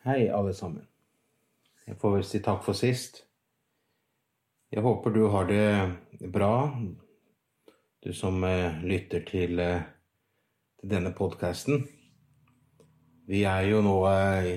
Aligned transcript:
Hei, 0.00 0.30
alle 0.32 0.54
sammen. 0.56 0.86
Jeg 1.84 1.98
får 2.00 2.14
vel 2.14 2.22
si 2.24 2.38
takk 2.40 2.62
for 2.64 2.72
sist. 2.72 3.18
Jeg 4.72 4.80
håper 4.80 5.12
du 5.12 5.26
har 5.28 5.44
det 5.44 6.30
bra, 6.32 6.72
du 8.00 8.08
som 8.16 8.40
eh, 8.48 8.80
lytter 8.80 9.20
til, 9.28 9.60
eh, 9.60 9.82
til 10.80 10.88
denne 10.94 11.12
podkasten. 11.12 11.84
Vi 13.28 13.42
er 13.44 13.68
jo 13.68 13.82
nå 13.84 13.96
i 14.08 14.56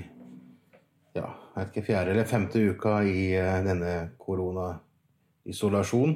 ja, 1.11 1.27
jeg 1.27 1.57
vet 1.57 1.67
ikke, 1.73 1.87
fjerde 1.89 2.15
eller 2.15 2.31
femte 2.31 2.63
uka 2.63 3.03
i 3.03 3.35
eh, 3.35 3.59
denne 3.67 4.15
koronaisolasjonen. 4.23 6.15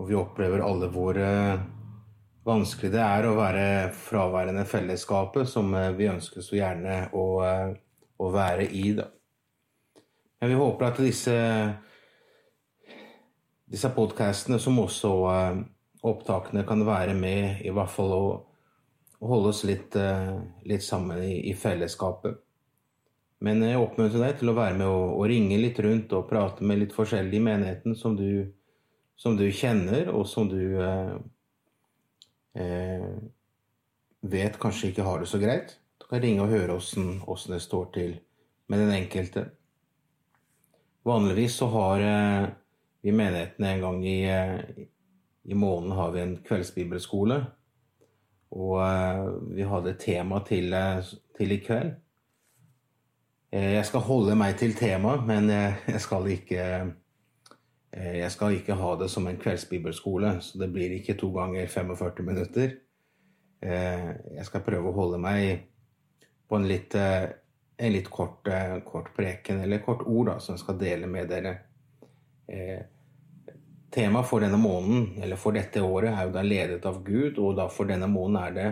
Og 0.00 0.08
vi 0.08 0.16
opplever 0.16 0.64
alle 0.64 0.88
våre 0.96 1.28
eh, 1.28 1.60
vanskelig 2.46 2.90
det 2.92 3.02
er 3.02 3.26
å 3.26 3.36
være 3.36 3.64
fraværende 3.94 4.64
fellesskapet 4.68 5.48
som 5.48 5.72
eh, 5.78 5.92
vi 5.96 6.10
ønsker 6.10 6.44
så 6.44 6.58
gjerne 6.58 7.06
å, 7.14 7.26
eh, 7.46 7.74
å 8.18 8.30
være 8.34 8.68
i. 8.68 8.92
Da. 8.98 9.08
Men 10.42 10.50
vi 10.52 10.58
håper 10.58 10.88
at 10.88 11.02
disse, 11.02 11.34
disse 13.70 13.90
podkastene, 13.94 14.58
som 14.62 14.80
også 14.82 15.12
eh, 15.32 15.60
opptakene, 16.02 16.64
kan 16.68 16.82
være 16.86 17.14
med 17.18 17.62
i 17.66 17.74
hvert 17.74 17.92
fall 17.92 18.14
å, 18.16 18.24
å 19.22 19.28
holde 19.30 19.52
oss 19.52 19.62
litt, 19.68 19.94
litt 20.66 20.82
sammen 20.82 21.20
i, 21.22 21.36
i 21.46 21.52
fellesskapet. 21.54 22.40
Men 23.42 23.62
jeg 23.62 23.78
oppmuntrer 23.78 24.22
deg 24.22 24.34
til 24.40 24.50
å 24.50 24.56
være 24.56 24.74
med 24.78 24.86
og, 24.86 25.14
og, 25.14 25.22
ringe 25.30 25.60
litt 25.62 25.78
rundt 25.82 26.10
og 26.14 26.26
prate 26.30 26.66
med 26.66 26.80
litt 26.80 26.94
forskjellige 26.94 27.38
i 27.38 27.44
menigheten 27.46 27.94
som 27.98 28.16
du, 28.18 28.50
som 29.18 29.38
du 29.38 29.46
kjenner, 29.54 30.10
og 30.10 30.26
som 30.30 30.50
du 30.50 30.74
eh, 32.54 33.08
vet 34.22 34.58
kanskje 34.60 34.92
ikke 34.92 35.06
har 35.06 35.22
det 35.22 35.30
så 35.30 35.40
greit. 35.42 35.76
Du 35.98 36.06
kan 36.08 36.22
ringe 36.22 36.44
og 36.44 36.52
høre 36.52 36.76
åssen 36.76 37.20
det 37.48 37.62
står 37.62 37.90
til 37.94 38.14
med 38.68 38.78
den 38.78 38.94
enkelte. 38.94 39.46
Vanligvis 41.04 41.56
så 41.58 41.66
har 41.72 42.00
eh, 42.06 42.48
vi 43.02 43.12
menigheten 43.12 43.64
en 43.64 43.80
gang 43.80 44.06
i, 44.06 44.20
eh, 44.30 44.86
i 45.42 45.54
måneden 45.54 45.96
har 45.98 46.10
vi 46.10 46.20
en 46.20 46.36
kveldsbibelskole. 46.46 47.42
Og 48.52 48.78
eh, 48.84 49.26
vi 49.56 49.66
hadde 49.66 49.96
tema 49.98 50.42
til, 50.46 50.72
eh, 50.72 51.02
til 51.36 51.52
i 51.52 51.60
kveld. 51.64 51.94
Eh, 53.52 53.72
jeg 53.74 53.86
skal 53.88 54.06
holde 54.06 54.36
meg 54.38 54.56
til 54.60 54.76
temaet, 54.76 55.26
men 55.26 55.50
jeg 55.50 56.00
skal 56.00 56.28
ikke 56.30 56.66
jeg 57.92 58.30
skal 58.32 58.56
ikke 58.56 58.76
ha 58.80 58.94
det 58.96 59.10
som 59.12 59.26
en 59.28 59.36
kveldsbibelskole, 59.36 60.38
så 60.40 60.60
det 60.62 60.70
blir 60.72 60.94
ikke 60.96 61.16
to 61.20 61.28
ganger 61.34 61.66
45 61.68 62.24
minutter. 62.24 62.78
Jeg 63.60 64.46
skal 64.48 64.64
prøve 64.64 64.88
å 64.88 64.96
holde 64.96 65.18
meg 65.20 65.66
på 66.48 66.56
en 66.56 66.64
litt, 66.70 66.96
en 66.96 67.92
litt 67.92 68.08
kort, 68.08 68.48
kort, 68.88 69.12
preken, 69.12 69.60
eller 69.66 69.84
kort 69.84 70.06
ord, 70.06 70.30
da, 70.30 70.38
som 70.40 70.56
jeg 70.56 70.64
skal 70.64 70.80
dele 70.80 71.10
med 71.12 71.28
dere. 71.34 71.52
Temaet 73.92 74.26
for 74.26 74.40
denne 74.40 74.56
måneden, 74.56 75.18
eller 75.20 75.36
for 75.36 75.52
dette 75.52 75.84
året, 75.84 76.14
er 76.16 76.24
jo 76.24 76.32
da 76.32 76.42
ledet 76.46 76.86
av 76.88 77.02
Gud, 77.04 77.36
og 77.36 77.58
da 77.58 77.68
for 77.68 77.92
denne 77.92 78.08
måneden 78.08 78.40
er 78.40 78.54
det 78.56 78.68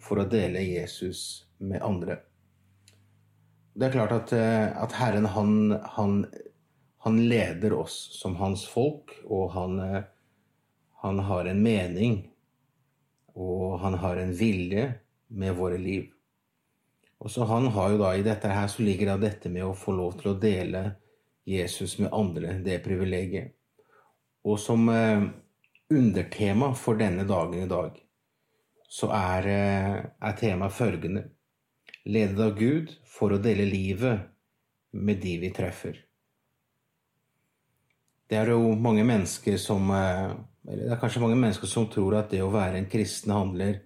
for 0.00 0.22
å 0.22 0.28
dele 0.28 0.62
Jesus 0.64 1.44
med 1.60 1.82
andre. 1.84 2.22
Det 3.76 3.88
er 3.88 3.92
klart 3.92 4.14
at, 4.16 4.32
eh, 4.32 4.70
at 4.72 4.96
Herren, 4.96 5.28
han, 5.34 5.52
han, 5.96 6.24
han, 7.04 7.28
leder 7.28 7.72
oss 7.72 7.96
som 8.20 8.36
hans 8.36 8.66
folk, 8.68 9.14
og 9.24 9.50
han, 9.56 9.78
eh, 9.80 10.04
han 11.02 11.18
har 11.18 11.50
en 11.50 11.62
mening, 11.62 12.18
og 13.34 13.80
han 13.82 13.94
har 13.98 14.16
en 14.16 14.34
vilje 14.38 14.84
med 15.26 15.56
våre 15.58 15.78
liv. 15.78 16.10
Og 17.18 17.30
så 17.30 17.46
han 17.50 17.66
har 17.74 17.90
jo 17.90 17.98
da 17.98 18.12
I 18.14 18.22
dette 18.26 18.50
her 18.50 18.68
så 18.68 18.82
ligger 18.82 19.12
da 19.12 19.16
dette 19.18 19.50
med 19.50 19.64
å 19.66 19.74
få 19.78 19.94
lov 19.94 20.18
til 20.20 20.32
å 20.32 20.38
dele 20.38 20.84
Jesus 21.46 21.98
med 21.98 22.12
andre, 22.14 22.58
det 22.62 22.82
privilegiet. 22.86 23.54
Og 24.46 24.58
som 24.58 24.88
eh, 24.90 25.26
undertema 25.90 26.72
for 26.78 26.98
denne 26.98 27.26
dagen 27.26 27.62
i 27.62 27.70
dag, 27.70 27.98
så 28.92 29.08
er, 29.16 29.46
er 30.22 30.38
temaet 30.38 30.74
følgende 30.76 31.24
ledet 32.04 32.40
av 32.46 32.54
Gud 32.58 32.94
for 33.08 33.32
å 33.32 33.40
dele 33.42 33.66
livet 33.66 34.28
med 34.92 35.22
de 35.22 35.36
vi 35.42 35.52
treffer. 35.54 35.96
Det 38.32 38.38
er 38.40 38.48
jo 38.54 38.72
mange 38.80 39.04
mennesker 39.04 39.58
som 39.60 39.90
eh, 39.92 40.32
Eller 40.64 40.86
det 40.86 40.92
er 40.94 41.00
kanskje 41.02 41.20
mange 41.20 41.36
mennesker 41.36 41.68
som 41.68 41.88
tror 41.90 42.14
at 42.16 42.30
det 42.32 42.40
å 42.40 42.52
være 42.52 42.78
en 42.78 42.88
kristen 42.88 43.32
handler 43.34 43.80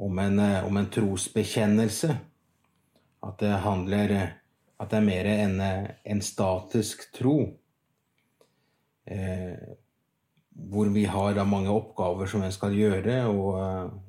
om 0.00 0.18
en, 0.22 0.38
eh, 0.40 0.64
om 0.64 0.76
en 0.80 0.88
trosbekjennelse. 0.88 2.14
At 3.26 3.38
det 3.42 3.52
handler 3.66 4.14
At 4.80 4.90
det 4.90 4.96
er 4.96 5.04
mer 5.04 5.26
enn 5.28 5.58
en 5.60 6.22
statisk 6.24 7.10
tro. 7.12 7.36
Eh, 9.04 9.74
hvor 10.70 10.88
vi 10.94 11.04
har 11.04 11.34
da 11.34 11.44
mange 11.44 11.72
oppgaver 11.72 12.30
som 12.30 12.42
en 12.42 12.52
skal 12.52 12.72
gjøre, 12.72 13.26
og, 13.28 14.00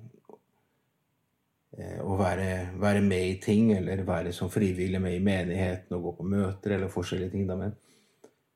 Eh, 1.79 1.99
å 2.03 2.17
være, 2.19 2.47
være, 2.81 3.01
med 3.05 3.29
i 3.29 3.35
ting, 3.39 3.69
eller 3.71 4.03
være 4.03 4.33
som 4.35 4.49
frivillig 4.51 4.99
med 4.99 5.15
i 5.15 5.23
menigheten 5.23 5.95
og 5.95 6.03
gå 6.03 6.11
på 6.17 6.27
møter 6.33 6.75
eller 6.75 6.91
forskjellige 6.91 7.31
ting. 7.31 7.45
Men, 7.47 7.71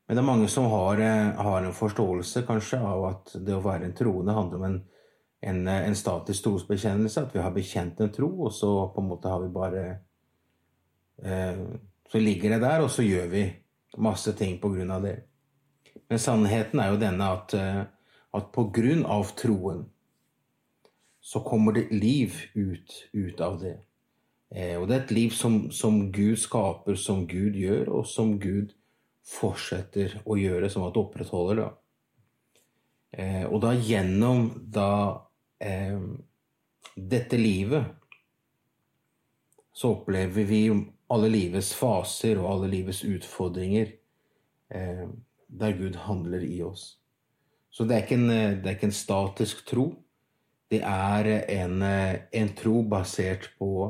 men 0.06 0.16
det 0.16 0.22
er 0.22 0.26
mange 0.28 0.48
som 0.48 0.68
har, 0.70 1.00
eh, 1.02 1.32
har, 1.34 1.62
en 1.62 1.74
forståelse 1.74 2.44
kanskje 2.46 2.78
av 2.78 3.04
at 3.08 3.32
det 3.42 3.56
å 3.56 3.64
være 3.64 3.88
en 3.88 3.96
troende 3.96 4.36
handler 4.36 4.60
om 4.60 4.66
en, 4.68 4.76
en, 5.42 5.60
en 5.68 5.98
statisk 5.98 6.46
trosbekjennelse. 6.46 7.24
At 7.26 7.34
vi 7.34 7.42
har 7.42 7.54
bekjent 7.54 8.00
en 8.00 8.12
tro, 8.14 8.30
og 8.46 8.52
så 8.54 8.70
på 8.94 9.02
en 9.02 9.10
måte 9.10 9.32
har 9.32 9.42
vi 9.42 9.52
bare 9.54 9.84
eh, 11.22 11.64
Så 12.06 12.22
ligger 12.22 12.54
det 12.54 12.60
der, 12.62 12.84
og 12.84 12.90
så 12.90 13.02
gjør 13.02 13.26
vi 13.32 13.48
masse 13.98 14.32
ting 14.38 14.60
på 14.62 14.70
grunn 14.70 14.92
av 14.94 15.02
det. 15.02 15.16
Men 16.06 16.22
sannheten 16.22 16.80
er 16.80 16.92
jo 16.92 17.02
denne 17.02 17.32
at, 17.34 17.54
eh, 17.58 17.82
at 18.38 18.52
på 18.54 18.68
grunn 18.70 19.02
av 19.10 19.34
troen 19.34 19.88
så 21.26 21.42
kommer 21.42 21.74
det 21.74 21.90
liv 21.90 22.36
ut, 22.54 22.92
ut 23.12 23.40
av 23.42 23.58
det. 23.58 23.80
Eh, 24.54 24.76
og 24.78 24.86
det 24.86 24.94
er 24.94 25.04
et 25.04 25.14
liv 25.16 25.32
som, 25.34 25.64
som, 25.74 26.12
Gud 26.12 26.38
skaper, 26.38 26.94
som 26.94 27.24
Gud 27.26 27.58
gjør, 27.58 27.90
og 27.90 28.06
som 28.06 28.36
Gud 28.38 28.76
fortsetter 29.26 30.20
å 30.24 30.36
gjøre, 30.38 30.70
som 30.70 30.86
at 30.86 30.96
opprettholder. 30.96 31.62
det. 31.62 31.70
Eh, 33.16 33.44
og 33.46 33.60
da 33.64 33.72
gjennom 33.74 34.50
da 34.72 34.90
eh, 35.58 36.00
dette 36.96 37.38
livet 37.40 37.94
så 39.76 39.92
opplever 39.96 40.46
vi 40.48 40.62
alle 41.12 41.28
livets 41.30 41.72
faser 41.76 42.38
og 42.40 42.48
alle 42.50 42.70
livets 42.72 43.02
utfordringer 43.04 43.92
eh, 44.72 45.06
der 45.46 45.76
Gud 45.78 45.98
handler 46.06 46.44
i 46.44 46.62
oss. 46.64 46.96
Så 47.70 47.84
det 47.84 47.96
er 47.96 48.04
ikke 48.06 48.18
en, 48.18 48.28
det 48.62 48.70
er 48.70 48.76
ikke 48.78 48.88
en 48.88 49.00
statisk 49.04 49.66
tro 49.68 49.90
det 50.68 50.80
er 50.82 51.28
en, 51.46 51.82
en 51.82 52.48
tro 52.58 52.80
basert 52.82 53.50
på 53.58 53.86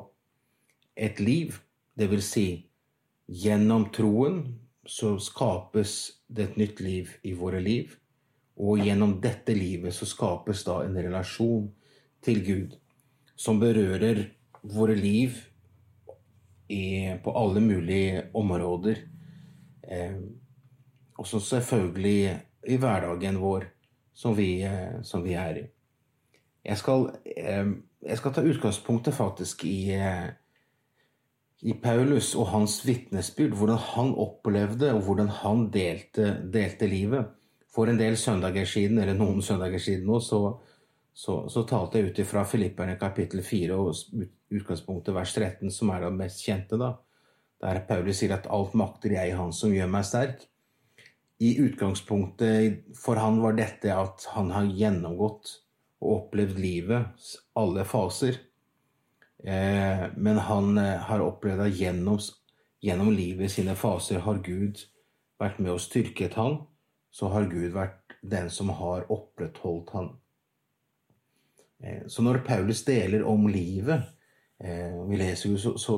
et 0.97 1.21
liv. 1.21 1.57
Det 1.97 2.09
vil 2.11 2.23
si, 2.25 2.47
gjennom 3.27 3.89
troen 3.97 4.43
så 4.87 5.17
skapes 5.19 5.93
det 6.27 6.51
et 6.51 6.57
nytt 6.61 6.81
liv 6.81 7.11
i 7.23 7.35
våre 7.37 7.61
liv. 7.61 7.97
Og 8.57 8.81
gjennom 8.81 9.19
dette 9.21 9.55
livet 9.55 9.95
så 9.95 10.09
skapes 10.09 10.65
da 10.65 10.81
en 10.85 10.97
relasjon 10.97 11.69
til 12.25 12.43
Gud 12.47 12.79
som 13.37 13.61
berører 13.61 14.23
våre 14.63 14.97
liv 14.97 15.37
i, 16.69 17.13
på 17.23 17.35
alle 17.37 17.61
mulige 17.61 18.25
områder. 18.35 19.03
Eh, 19.83 20.17
også 21.19 21.41
selvfølgelig 21.41 22.41
i 22.67 22.79
hverdagen 22.81 23.39
vår 23.41 23.69
som 24.17 24.35
vi, 24.37 24.63
eh, 24.65 25.03
som 25.03 25.23
vi 25.25 25.37
er 25.37 25.61
i. 25.61 25.67
Jeg 26.67 26.79
skal, 26.79 27.11
jeg 27.27 28.19
skal 28.19 28.33
ta 28.35 28.43
utgangspunktet 28.43 29.15
faktisk 29.15 29.65
i, 29.65 29.93
eh, 29.95 30.33
i 31.65 31.73
Paulus 31.81 32.35
og 32.37 32.51
hans 32.53 32.81
vitnesbyrd. 32.87 33.57
Hvordan 33.57 33.81
han 33.95 34.13
opplevde 34.21 34.93
og 34.95 35.03
hvordan 35.07 35.31
han 35.43 35.67
delte, 35.73 36.35
delte, 36.53 36.89
livet. 36.91 37.33
For 37.73 37.89
en 37.89 38.01
del 38.01 38.17
søndager 38.17 38.69
siden, 38.69 38.99
eller 39.03 39.17
noen 39.17 39.43
søndager 39.45 39.81
siden 39.83 40.07
nå, 40.09 40.21
så, 40.25 40.41
så, 41.13 41.43
så 41.53 41.65
talte 41.69 42.01
jeg 42.01 42.11
ut 42.11 42.21
ifra 42.25 42.45
Filipperne 42.49 42.97
kapittel 43.01 43.43
4 43.45 43.77
og 43.77 43.93
utgangspunktet 44.57 45.17
vers 45.17 45.35
13, 45.37 45.73
som 45.73 45.93
er 45.93 46.07
det 46.07 46.15
mest 46.17 46.45
kjente, 46.45 46.79
da. 46.81 46.95
Der 47.61 47.81
Paulus 47.89 48.19
sier 48.21 48.35
at 48.37 48.47
'alt 48.53 48.75
makter 48.77 49.15
jeg 49.17 49.31
i 49.31 49.37
Han 49.37 49.53
som 49.53 49.73
gjør 49.73 49.89
meg 49.89 50.05
sterk'. 50.05 50.45
I 51.41 51.57
utgangspunktet 51.61 52.97
for 52.97 53.21
han 53.21 53.41
var 53.43 53.57
dette 53.57 53.93
at 53.93 54.25
han 54.33 54.51
har 54.53 54.69
gjennomgått 54.73 55.53
og 56.01 56.13
opplevd 56.17 56.61
livet, 56.61 57.33
alle 57.57 57.85
faser. 57.85 58.39
Eh, 59.45 60.07
men 60.17 60.39
han 60.39 60.79
eh, 60.79 60.97
har 61.09 61.25
opplevd 61.25 61.67
at 61.67 61.77
gjennom, 61.77 62.19
gjennom 62.83 63.13
livet 63.13 63.53
sine 63.53 63.77
faser 63.77 64.25
har 64.25 64.41
Gud 64.45 64.81
vært 65.41 65.61
med 65.61 65.75
og 65.75 65.83
styrket 65.85 66.39
han. 66.41 66.63
Så 67.13 67.31
har 67.33 67.49
Gud 67.51 67.75
vært 67.77 68.17
den 68.23 68.51
som 68.53 68.73
har 68.77 69.07
opprettholdt 69.13 69.93
han. 69.97 70.11
Eh, 71.85 72.05
så 72.09 72.25
når 72.25 72.43
Paulus 72.47 72.85
deler 72.85 73.27
om 73.27 73.49
livet 73.49 74.13
Vi 74.57 75.17
leser 75.21 75.51
jo 75.51 75.59
så, 75.61 75.71
så, 75.77 75.95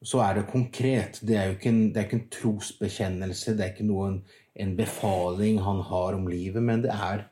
så 0.00 0.22
er 0.24 0.38
det 0.38 0.46
konkret. 0.48 1.18
Det 1.20 1.34
er 1.36 1.50
jo 1.50 1.58
ikke 1.58 1.68
en, 1.68 1.82
det 1.92 2.00
er 2.00 2.06
ikke 2.06 2.16
en 2.16 2.30
trosbekjennelse, 2.32 3.52
det 3.58 3.64
er 3.64 3.74
ikke 3.74 3.84
noen, 3.84 4.14
en 4.56 4.72
befaling 4.78 5.58
han 5.60 5.82
har 5.84 6.16
om 6.16 6.24
livet, 6.32 6.62
men 6.64 6.80
det 6.80 6.94
er, 6.94 7.26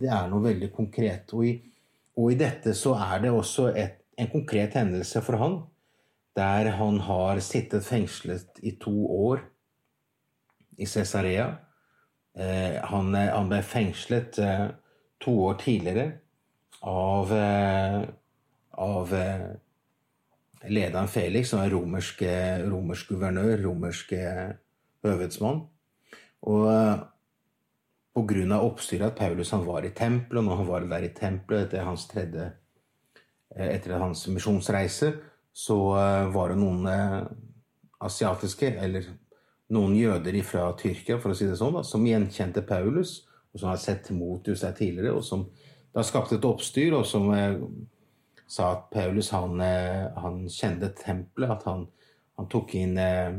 det 0.00 0.08
er 0.08 0.30
noe 0.32 0.40
veldig 0.46 0.70
konkret. 0.72 1.34
Og 1.36 1.44
i, 1.44 1.52
og 2.16 2.32
i, 2.32 2.38
dette 2.40 2.72
så 2.78 2.94
er 2.96 3.20
det 3.26 3.34
også 3.36 3.66
et, 3.76 4.00
en 4.16 4.30
konkret 4.30 4.74
hendelse 4.78 5.22
for 5.24 5.38
han, 5.40 5.58
der 6.34 6.70
han 6.78 6.98
har 7.06 7.40
sittet 7.44 7.86
fengslet 7.86 8.58
i 8.62 8.74
to 8.82 8.94
år 9.06 9.44
i 10.78 10.86
Cesarea. 10.86 11.54
Eh, 12.34 12.80
han, 12.82 13.14
han, 13.14 13.50
ble 13.50 13.60
fengslet 13.62 14.38
eh, 14.42 14.66
to 15.22 15.34
år 15.46 15.60
tidligere 15.62 16.08
av, 16.82 17.30
eh, 17.32 18.00
av 18.82 19.14
eh, 19.14 19.46
lederen 20.66 21.10
Felix, 21.10 21.52
som 21.52 21.62
er 21.62 21.70
romersk, 21.74 22.24
romersk 22.66 23.14
guvernør, 23.14 23.58
romersk 23.62 24.14
høvedsmann. 25.04 25.62
Og 26.44 26.66
av 28.14 28.66
oppstyret 28.66 29.12
at 29.12 29.18
Paulus 29.18 29.52
han 29.54 29.64
var 29.66 29.84
i 29.84 29.92
tempelet, 29.94 30.40
og 30.40 30.48
når 30.48 30.60
han 30.60 30.68
var 30.68 30.86
der 30.90 31.06
i 31.06 31.14
tempelet 31.14 31.66
etter 31.66 31.86
hans 31.86 32.06
tredje 32.10 32.50
etter 33.54 33.98
hans 34.00 34.26
misjonsreise, 34.32 35.12
så 35.54 35.76
var 36.34 36.50
det 36.50 36.58
noen 36.58 36.88
asiatiske, 38.02 38.72
eller 38.82 39.06
noen 39.74 39.94
jøder 39.94 40.38
fra 40.46 40.64
Tyrkia, 40.78 41.20
for 41.22 41.30
å 41.30 41.36
si 41.38 41.46
det 41.46 41.58
sånn, 41.60 41.76
da, 41.76 41.84
som 41.86 42.06
gjenkjente 42.06 42.64
Paulus, 42.66 43.20
og 43.54 43.62
som 43.62 43.70
har 43.70 43.78
sett 43.82 44.02
Timotius 44.08 44.64
her 44.66 44.74
tidligere, 44.74 45.14
og 45.14 45.22
som 45.26 45.46
da 45.94 46.02
skapte 46.02 46.40
et 46.40 46.48
oppstyr, 46.48 46.96
og 46.98 47.06
som 47.06 47.30
sa 48.46 48.72
at 48.72 48.90
Paulus 48.90 49.30
han, 49.30 49.60
eh, 49.60 50.10
han 50.16 50.44
kjente 50.48 50.92
tempelet, 50.98 51.50
at 51.50 51.62
han, 51.68 51.86
han 52.38 52.50
tok 52.52 52.74
inn 52.78 52.98
eh, 53.00 53.38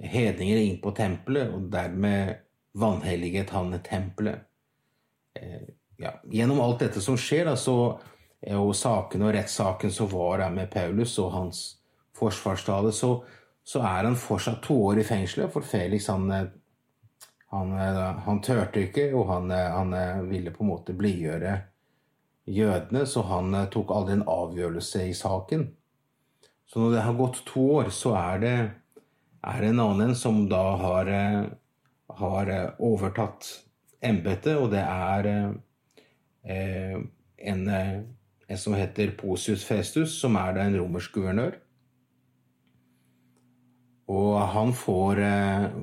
hedninger 0.00 0.60
inn 0.60 0.80
på 0.82 0.92
tempelet, 0.96 1.52
og 1.54 1.70
dermed 1.72 2.42
vanhelliget 2.76 3.54
han 3.56 3.74
tempelet. 3.84 4.44
Eh, 5.38 5.72
ja, 6.02 6.12
gjennom 6.28 6.60
alt 6.60 6.84
dette 6.84 7.00
som 7.00 7.16
skjer, 7.18 7.46
da, 7.48 7.56
så 7.56 7.96
og 8.54 8.74
saken 8.78 9.24
og 9.26 9.32
rettssaken 9.34 9.90
som 9.90 10.10
var 10.12 10.38
der 10.38 10.52
med 10.54 10.70
Paulus 10.70 11.16
og 11.18 11.32
hans 11.34 11.62
forsvarstale, 12.14 12.92
så, 12.94 13.16
så 13.66 13.82
er 13.82 14.06
han 14.06 14.18
fortsatt 14.18 14.62
to 14.62 14.76
år 14.86 15.00
i 15.02 15.06
fengselet, 15.08 15.50
for 15.52 15.66
Felix 15.66 16.06
han, 16.12 16.30
han, 17.50 17.72
han 18.26 18.42
tørte 18.44 18.84
ikke, 18.86 19.08
og 19.18 19.32
han, 19.32 19.50
han 19.50 19.96
ville 20.30 20.54
på 20.54 20.62
en 20.62 20.70
måte 20.70 20.94
blidgjøre 20.96 21.56
jødene, 22.46 23.06
så 23.06 23.22
han 23.26 23.54
eh, 23.54 23.68
tok 23.72 23.92
aldri 23.94 24.16
en 24.16 24.26
avgjørelse 24.30 25.04
i 25.10 25.14
saken. 25.16 25.66
Så 26.66 26.80
når 26.80 26.96
det 26.96 27.04
har 27.06 27.18
gått 27.18 27.42
to 27.46 27.64
år, 27.80 27.90
så 27.94 28.14
er 28.18 28.42
det, 28.42 28.56
er 29.46 29.62
det 29.62 29.70
en 29.72 29.84
annen 29.84 30.14
som 30.18 30.44
da 30.50 30.62
har, 30.82 31.10
eh, 31.10 31.42
har 32.20 32.52
eh, 32.52 32.68
overtatt 32.82 33.50
embetet, 34.04 34.56
og 34.58 34.70
det 34.74 34.82
er 34.82 35.30
eh, 36.46 36.98
en, 37.36 37.62
en, 38.48 38.58
som 38.58 38.74
heter 38.74 39.14
Posius 39.18 39.64
Festus, 39.64 40.18
som 40.20 40.36
er 40.40 40.54
da 40.56 40.64
en 40.66 40.78
romersk 40.78 41.14
guvernør. 41.18 41.58
Og 44.06 44.34
han 44.54 44.72
får, 44.76 45.20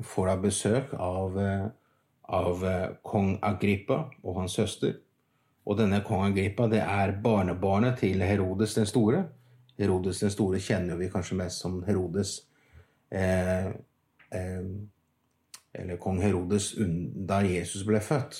får 0.08 0.28
da 0.30 0.36
besøk 0.40 0.94
av, 0.96 1.34
av 2.24 2.62
kong 3.04 3.34
Agrippa 3.44 3.98
og 4.22 4.38
hans 4.38 4.56
søster. 4.56 4.94
Og 5.64 5.78
denne 5.78 6.00
kong 6.04 6.26
Agrippa 6.30 6.66
det 6.72 6.80
er 6.80 7.16
barnebarnet 7.24 7.98
til 8.00 8.24
Herodes 8.24 8.74
den 8.76 8.88
store. 8.88 9.24
Herodes 9.78 10.20
den 10.20 10.32
store 10.32 10.60
kjenner 10.60 10.98
vi 11.00 11.10
kanskje 11.10 11.38
mest 11.38 11.64
som 11.64 11.80
Herodes 11.86 12.36
eh, 13.10 13.70
eh, 14.30 14.66
Eller 15.74 15.96
kong 15.98 16.20
Herodes 16.22 16.74
da 17.28 17.40
Jesus 17.42 17.82
ble 17.86 18.00
født. 18.00 18.38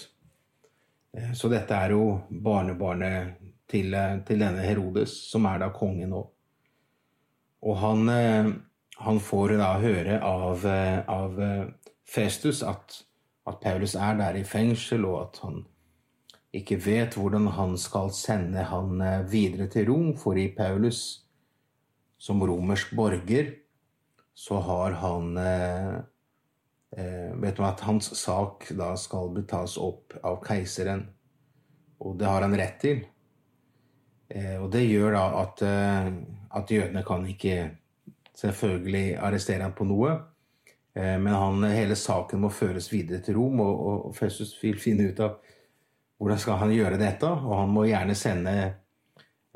Eh, 1.17 1.33
så 1.35 1.51
dette 1.51 1.75
er 1.75 1.97
jo 1.97 2.21
barnebarnet 2.29 3.41
til, 3.71 3.95
eh, 3.95 4.21
til, 4.27 4.41
denne 4.41 4.63
Herodes, 4.65 5.17
som 5.31 5.47
er 5.49 5.63
da 5.63 5.71
konge 5.75 6.09
nå. 6.11 6.23
Og 7.65 7.77
han, 7.81 8.09
eh, 8.09 8.53
han 9.05 9.21
får 9.21 9.57
da 9.59 9.73
høre 9.81 10.21
av, 10.23 10.65
eh, 10.67 11.03
av 11.09 11.39
Festus 12.05 12.63
at, 12.63 13.05
at 13.47 13.61
Paulus 13.61 13.95
er 13.95 14.19
der 14.21 14.37
i 14.37 14.45
fengsel, 14.45 15.05
og 15.05 15.21
at 15.23 15.41
han 15.43 15.65
ikke 16.55 16.79
vet 16.79 17.17
hvordan 17.19 17.49
han 17.57 17.77
skal 17.77 18.13
sende 18.15 18.63
han 18.63 19.01
videre 19.27 19.67
til 19.67 19.89
Rom, 19.89 20.17
for 20.17 20.39
i 20.39 20.53
Paulus, 20.55 21.25
som 22.19 22.43
romersk 22.43 22.95
borger, 22.95 23.57
så 24.35 24.61
har 24.61 24.93
han 25.03 26.05
Vet 26.95 27.57
du 27.57 27.65
at 27.67 27.81
hans 27.83 28.13
sak 28.15 28.69
da 28.79 28.93
skal 28.95 29.33
bli 29.35 29.43
tas 29.51 29.75
opp 29.83 30.15
av 30.23 30.37
keiseren, 30.45 31.09
og 31.99 32.21
det 32.21 32.29
har 32.29 32.47
han 32.47 32.55
rett 32.55 32.79
til. 32.79 33.03
Eh, 34.29 34.57
og 34.63 34.71
det 34.73 34.87
gjør 34.87 35.17
da 35.17 35.25
at, 35.43 35.63
eh, 35.63 36.13
at 36.57 36.71
jødene 36.71 37.03
kan 37.07 37.27
ikke 37.29 37.71
selvfølgelig 38.35 39.19
arrestere 39.19 39.63
ham 39.63 39.75
på 39.77 39.87
noe. 39.89 40.15
Eh, 40.95 41.17
men 41.21 41.35
han, 41.35 41.65
hele 41.75 41.97
saken 41.99 42.41
må 42.45 42.53
føres 42.55 42.91
videre 42.93 43.23
til 43.23 43.39
Rom, 43.39 43.61
og, 43.61 43.83
og, 44.07 44.17
Festus 44.17 44.55
vil 44.63 44.79
finne 44.81 45.11
ut 45.11 45.21
av 45.21 45.37
hvordan 46.19 46.41
skal 46.41 46.61
han 46.63 46.73
gjøre 46.73 47.01
dette? 47.01 47.29
Og 47.29 47.59
han 47.59 47.73
må 47.75 47.87
gjerne 47.89 48.15
sende 48.17 48.55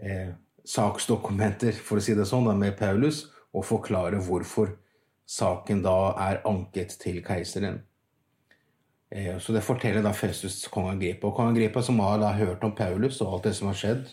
eh, 0.03 0.35
saksdokumenter, 0.69 1.73
for 1.73 2.01
å 2.01 2.05
si 2.05 2.17
det 2.19 2.27
sånn, 2.29 2.51
da, 2.51 2.57
med 2.59 2.77
Paulus, 2.79 3.29
og 3.55 3.65
forklare 3.65 4.21
hvorfor 4.21 4.75
saken 5.29 5.81
da 5.85 5.99
er 6.29 6.43
anket 6.49 6.99
til 7.01 7.23
keiseren. 7.25 7.81
Eh, 9.09 9.39
så 9.41 9.55
det 9.55 9.65
forteller 9.65 10.05
da 10.05 10.13
Festus 10.13 10.61
kong 10.73 10.91
Agrippa. 10.93 11.31
Og 11.31 11.39
kong 11.39 11.55
Agrippa, 11.55 11.83
som 11.87 12.03
har 12.05 12.19
da 12.21 12.35
hørt 12.37 12.67
om 12.67 12.75
Paulus 12.77 13.23
og 13.23 13.39
alt 13.39 13.49
det 13.49 13.55
som 13.57 13.71
har 13.71 13.79
skjedd 13.79 14.11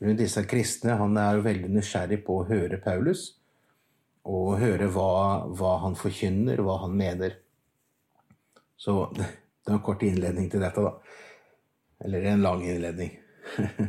rundt 0.00 0.20
disse 0.20 0.44
kristne, 0.48 0.96
han 1.00 1.16
er 1.20 1.42
veldig 1.44 1.70
nysgjerrig 1.74 2.22
på 2.26 2.40
å 2.40 2.48
høre 2.48 2.80
Paulus. 2.82 3.26
Og 4.28 4.60
høre 4.60 4.88
hva, 4.92 5.46
hva 5.56 5.76
han 5.84 5.96
forkynner, 5.98 6.60
hva 6.64 6.80
han 6.84 6.96
mener. 6.96 7.38
Så 8.80 9.02
det 9.16 9.26
er 9.26 9.76
en 9.76 9.84
kort 9.84 10.04
innledning 10.06 10.50
til 10.52 10.64
dette, 10.64 10.84
da. 10.84 10.96
Eller 12.04 12.30
en 12.30 12.44
lang 12.44 12.64
innledning. 12.64 13.12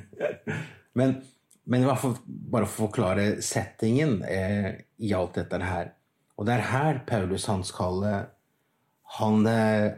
men, 0.99 1.15
men, 1.63 1.87
fall 1.95 2.17
bare 2.25 2.67
for 2.67 2.87
å 2.87 2.89
forklare 2.89 3.25
settingen 3.45 4.19
eh, 4.27 4.83
i 4.99 5.13
alt 5.15 5.39
dette 5.39 5.61
her. 5.63 5.93
Og 6.35 6.47
det 6.47 6.57
er 6.57 6.69
her 6.71 7.01
Paulus 7.07 7.45
han 7.51 7.63
skal 7.67 8.01
Han, 9.19 9.45
eh, 9.47 9.91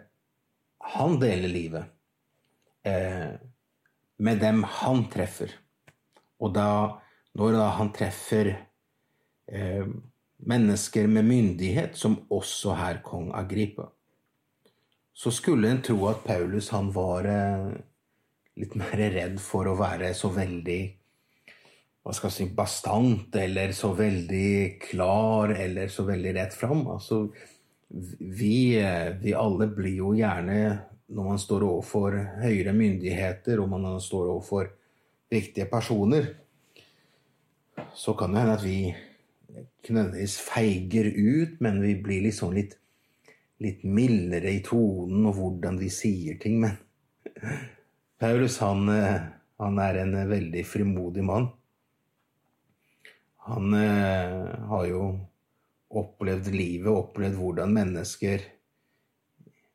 han 0.94 1.18
deler 1.22 1.50
livet 1.50 1.94
eh, 2.86 3.34
med 4.18 4.42
dem 4.42 4.64
han 4.82 5.06
treffer. 5.14 5.54
Og 6.44 6.54
da, 6.56 6.70
når 7.40 7.56
da 7.56 7.68
han 7.78 7.92
treffer 7.96 8.52
eh, 8.54 9.86
mennesker 10.44 11.08
med 11.08 11.28
myndighet, 11.30 11.96
som 11.98 12.20
også 12.34 12.76
her 12.80 13.00
kong 13.06 13.32
Agripa, 13.36 13.88
så 15.14 15.32
skulle 15.32 15.70
en 15.70 15.82
tro 15.86 16.00
at 16.10 16.24
Paulus 16.26 16.72
han 16.74 16.90
var 16.94 17.30
eh, 17.30 17.72
litt 18.60 18.76
mer 18.78 18.98
redd 18.98 19.40
for 19.42 19.70
å 19.70 19.78
være 19.80 20.12
så 20.18 20.32
veldig 20.34 20.82
hva 22.04 22.12
skal 22.12 22.28
jeg 22.28 22.36
si, 22.36 22.46
bastant 22.52 23.36
eller 23.40 23.72
så 23.72 23.94
veldig 23.96 24.76
klar 24.82 25.54
eller 25.56 25.88
så 25.88 26.04
veldig 26.04 26.34
rett 26.36 26.56
fram. 26.56 26.82
Altså, 26.92 27.30
vi, 27.88 28.76
vi, 29.22 29.32
alle 29.32 29.70
blir 29.72 30.02
jo 30.02 30.10
gjerne, 30.18 30.58
når 31.14 31.30
man 31.30 31.40
står 31.40 31.64
overfor 31.64 32.18
høyere 32.42 32.74
myndigheter 32.76 33.62
og 33.64 33.72
man 33.72 33.88
står 34.04 34.34
overfor 34.34 34.68
viktige 35.34 35.68
personer, 35.72 36.30
så 37.94 38.14
kan 38.18 38.34
det 38.34 38.44
hende 38.44 38.56
at 38.58 38.66
vi 38.66 38.78
ikke 39.84 39.94
nødvendigvis 39.94 40.38
feiger 40.42 41.10
ut, 41.10 41.60
men 41.62 41.82
vi 41.84 41.94
blir 42.02 42.24
liksom 42.26 42.54
litt, 42.56 42.78
litt 43.64 43.84
mildere 43.84 44.54
i 44.54 44.62
tonen 44.66 45.28
og 45.30 45.38
hvordan 45.38 45.78
vi 45.82 45.90
sier 45.94 46.40
ting. 46.42 46.62
Men 46.64 46.78
Paulus 48.22 48.60
han, 48.64 48.88
eh, 48.90 49.28
han, 49.62 49.84
er 49.84 50.02
en 50.04 50.16
eh, 50.22 50.30
veldig 50.30 50.64
frimodig 50.66 51.26
mann. 51.28 51.50
Han 53.50 53.76
eh, 53.76 54.50
har 54.72 54.88
jo 54.88 55.04
opplevd 55.94 56.50
livet, 56.56 56.90
opplevd 56.90 57.38
hvordan 57.38 57.76
mennesker 57.76 58.48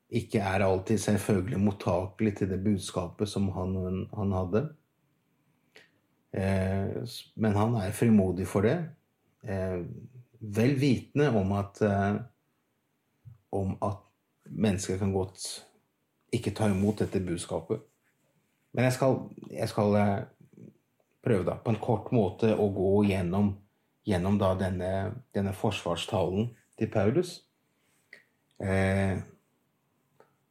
ikke 0.08 0.40
er 0.40 0.64
alltid 0.64 1.02
selvfølgelig 1.02 1.60
mottakelige 1.60 2.40
til 2.40 2.52
det 2.54 2.62
budskapet 2.64 3.28
som 3.28 3.50
han, 3.52 4.06
han 4.16 4.32
hadde. 4.32 4.62
Eh, 6.32 7.04
men 7.36 7.56
han 7.56 7.76
er 7.80 7.94
frimodig 7.96 8.46
for 8.48 8.66
det. 8.66 8.76
Eh, 9.42 9.80
vel 10.38 10.74
vitende 10.80 11.30
om 11.34 11.54
at 11.58 11.80
eh, 11.82 12.18
om 13.56 13.76
at 13.82 14.02
mennesker 14.48 14.98
kan 15.00 15.12
godt 15.12 15.46
ikke 16.32 16.52
ta 16.56 16.68
imot 16.68 17.00
dette 17.00 17.20
budskapet. 17.24 17.80
Men 18.72 18.84
jeg 18.84 18.92
skal, 18.98 19.16
jeg 19.50 19.68
skal, 19.68 19.96
prøve 21.24 21.44
da, 21.44 21.56
på 21.60 21.72
en 21.72 21.80
kort 21.82 22.12
måte 22.14 22.52
å 22.54 22.68
gå 22.72 22.92
gjennom, 23.08 23.50
gjennom 24.06 24.36
da 24.40 24.52
denne, 24.60 24.92
denne 25.34 25.52
forsvarstalen 25.56 26.52
til 26.78 26.90
Paulus. 26.92 27.32
Eh, 28.62 29.18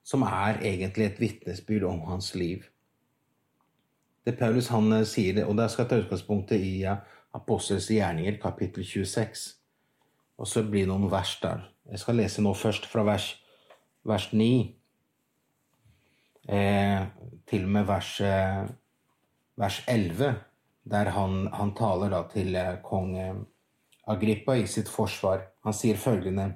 som 0.07 0.24
er 0.24 0.62
egentlig 0.63 1.07
et 1.10 1.22
vitnesbyrd 1.22 1.88
om 1.89 2.01
hans 2.07 2.34
liv. 2.36 2.67
Det 4.27 4.34
Paulus 4.36 4.67
han 4.74 4.91
eh, 4.91 5.05
sier 5.07 5.46
og 5.46 5.55
der 5.55 5.69
skal 5.72 5.86
jeg 5.86 5.89
ta 5.93 6.01
utgangspunktet 6.01 6.60
i 6.60 6.84
Apostels 7.38 7.88
gjerninger, 7.88 8.36
kapittel 8.41 8.84
26. 8.84 9.43
Og 10.38 10.48
så 10.51 10.65
blir 10.67 10.84
det 10.84 10.91
noen 10.91 11.07
vers 11.12 11.38
der. 11.39 11.63
Jeg 11.88 12.01
skal 12.01 12.19
lese 12.19 12.43
nå 12.43 12.51
først 12.51 12.89
fra 12.91 13.05
vers, 13.07 13.29
vers 14.03 14.25
9 14.34 14.50
eh, 16.51 17.05
til 17.48 17.63
og 17.63 17.72
med 17.77 17.88
vers, 17.88 18.10
eh, 18.19 18.65
vers 19.55 19.77
11, 19.88 20.34
der 20.91 21.12
han, 21.15 21.48
han 21.53 21.72
taler 21.77 22.12
da 22.12 22.25
til 22.31 22.55
eh, 22.55 22.74
kong 22.84 23.15
Agrippa 24.07 24.57
i 24.60 24.67
sitt 24.67 24.91
forsvar. 24.91 25.46
Han 25.63 25.75
sier 25.75 25.96
følgende 26.00 26.50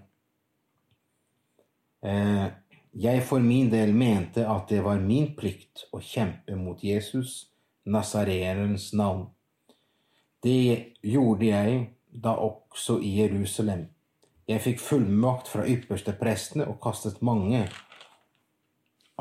eh, 2.04 2.52
Jeg 2.92 3.24
for 3.24 3.40
min 3.40 3.72
del 3.72 3.96
mente 3.96 4.44
at 4.44 4.68
det 4.68 4.84
var 4.84 5.00
min 5.00 5.32
plikt 5.40 5.86
å 5.96 6.04
kjempe 6.04 6.60
mot 6.60 6.84
Jesus, 6.84 7.51
nasareerens 7.86 8.94
navn. 8.94 9.28
Det 10.44 10.98
gjorde 11.02 11.46
jeg 11.46 11.82
da 12.12 12.36
også 12.36 13.00
i 13.00 13.16
Jerusalem. 13.22 13.88
Jeg 14.48 14.62
fikk 14.62 14.82
fullmakt 14.84 15.48
fra 15.48 15.66
ypperste 15.68 16.14
prestene 16.18 16.66
og 16.68 16.82
kastet 16.84 17.22
mange 17.22 17.64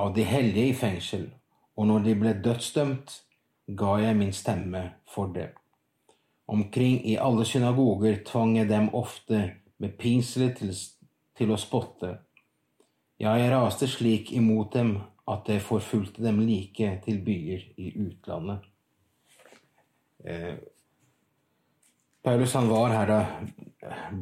av 0.00 0.14
de 0.16 0.24
hellige 0.24 0.72
i 0.72 0.76
fengsel, 0.76 1.28
og 1.76 1.86
når 1.86 2.06
de 2.06 2.14
ble 2.18 2.32
dødsdømt, 2.44 3.12
ga 3.78 3.96
jeg 4.02 4.16
min 4.16 4.32
stemme 4.34 4.82
for 5.06 5.30
det. 5.34 5.50
Omkring 6.50 7.04
i 7.06 7.14
alle 7.20 7.44
synagoger 7.46 8.24
tvang 8.26 8.56
jeg 8.56 8.68
dem 8.68 8.88
ofte 8.96 9.42
med 9.78 9.94
pinsler 10.00 10.50
til, 10.56 10.72
til 11.38 11.52
å 11.52 11.58
spotte. 11.60 12.16
Ja, 13.20 13.36
jeg 13.38 13.52
raste 13.52 13.86
slik 13.86 14.32
imot 14.32 14.74
dem 14.74 14.96
at 15.28 15.46
det 15.46 15.62
forfulgte 15.62 16.22
dem 16.24 16.40
like 16.40 16.90
til 17.04 17.24
byer 17.24 17.64
i 17.76 17.92
utlandet. 18.00 18.66
Eh, 20.24 20.56
Paulus 22.24 22.52
han 22.52 22.68
var 22.68 22.92
her 22.92 23.06
da 23.08 23.20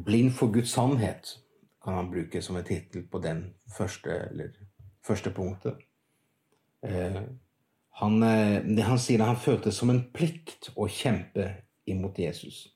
blind 0.05 0.31
for 0.31 0.51
Guds 0.53 0.71
sannhet, 0.71 1.37
kan 1.83 1.93
han 1.93 2.11
bruke 2.11 2.41
som 2.41 2.55
en 2.55 2.63
tittel 2.63 3.03
på 3.11 3.19
den 3.19 3.43
første, 3.77 4.09
eller, 4.31 4.55
første 5.03 5.31
punktet. 5.31 5.75
Eh, 6.83 7.21
han, 7.99 8.23
eh, 8.23 8.61
det 8.63 8.83
han 8.87 8.99
sier 8.99 9.23
han 9.25 9.39
følte 9.39 9.71
som 9.75 9.91
en 9.91 10.05
plikt 10.15 10.71
å 10.75 10.87
kjempe 10.87 11.49
imot 11.89 12.19
Jesus. 12.19 12.67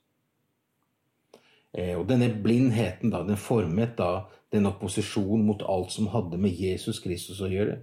Eh, 1.74 1.96
og 1.98 2.08
denne 2.10 2.28
blindheten 2.44 3.14
da, 3.14 3.24
den 3.24 3.40
formet 3.40 3.96
da 3.98 4.28
den 4.54 4.68
opposisjonen 4.70 5.46
mot 5.48 5.64
alt 5.66 5.94
som 5.96 6.12
hadde 6.14 6.38
med 6.38 6.54
Jesus 6.54 7.00
Kristus 7.02 7.40
å 7.42 7.50
gjøre. 7.50 7.80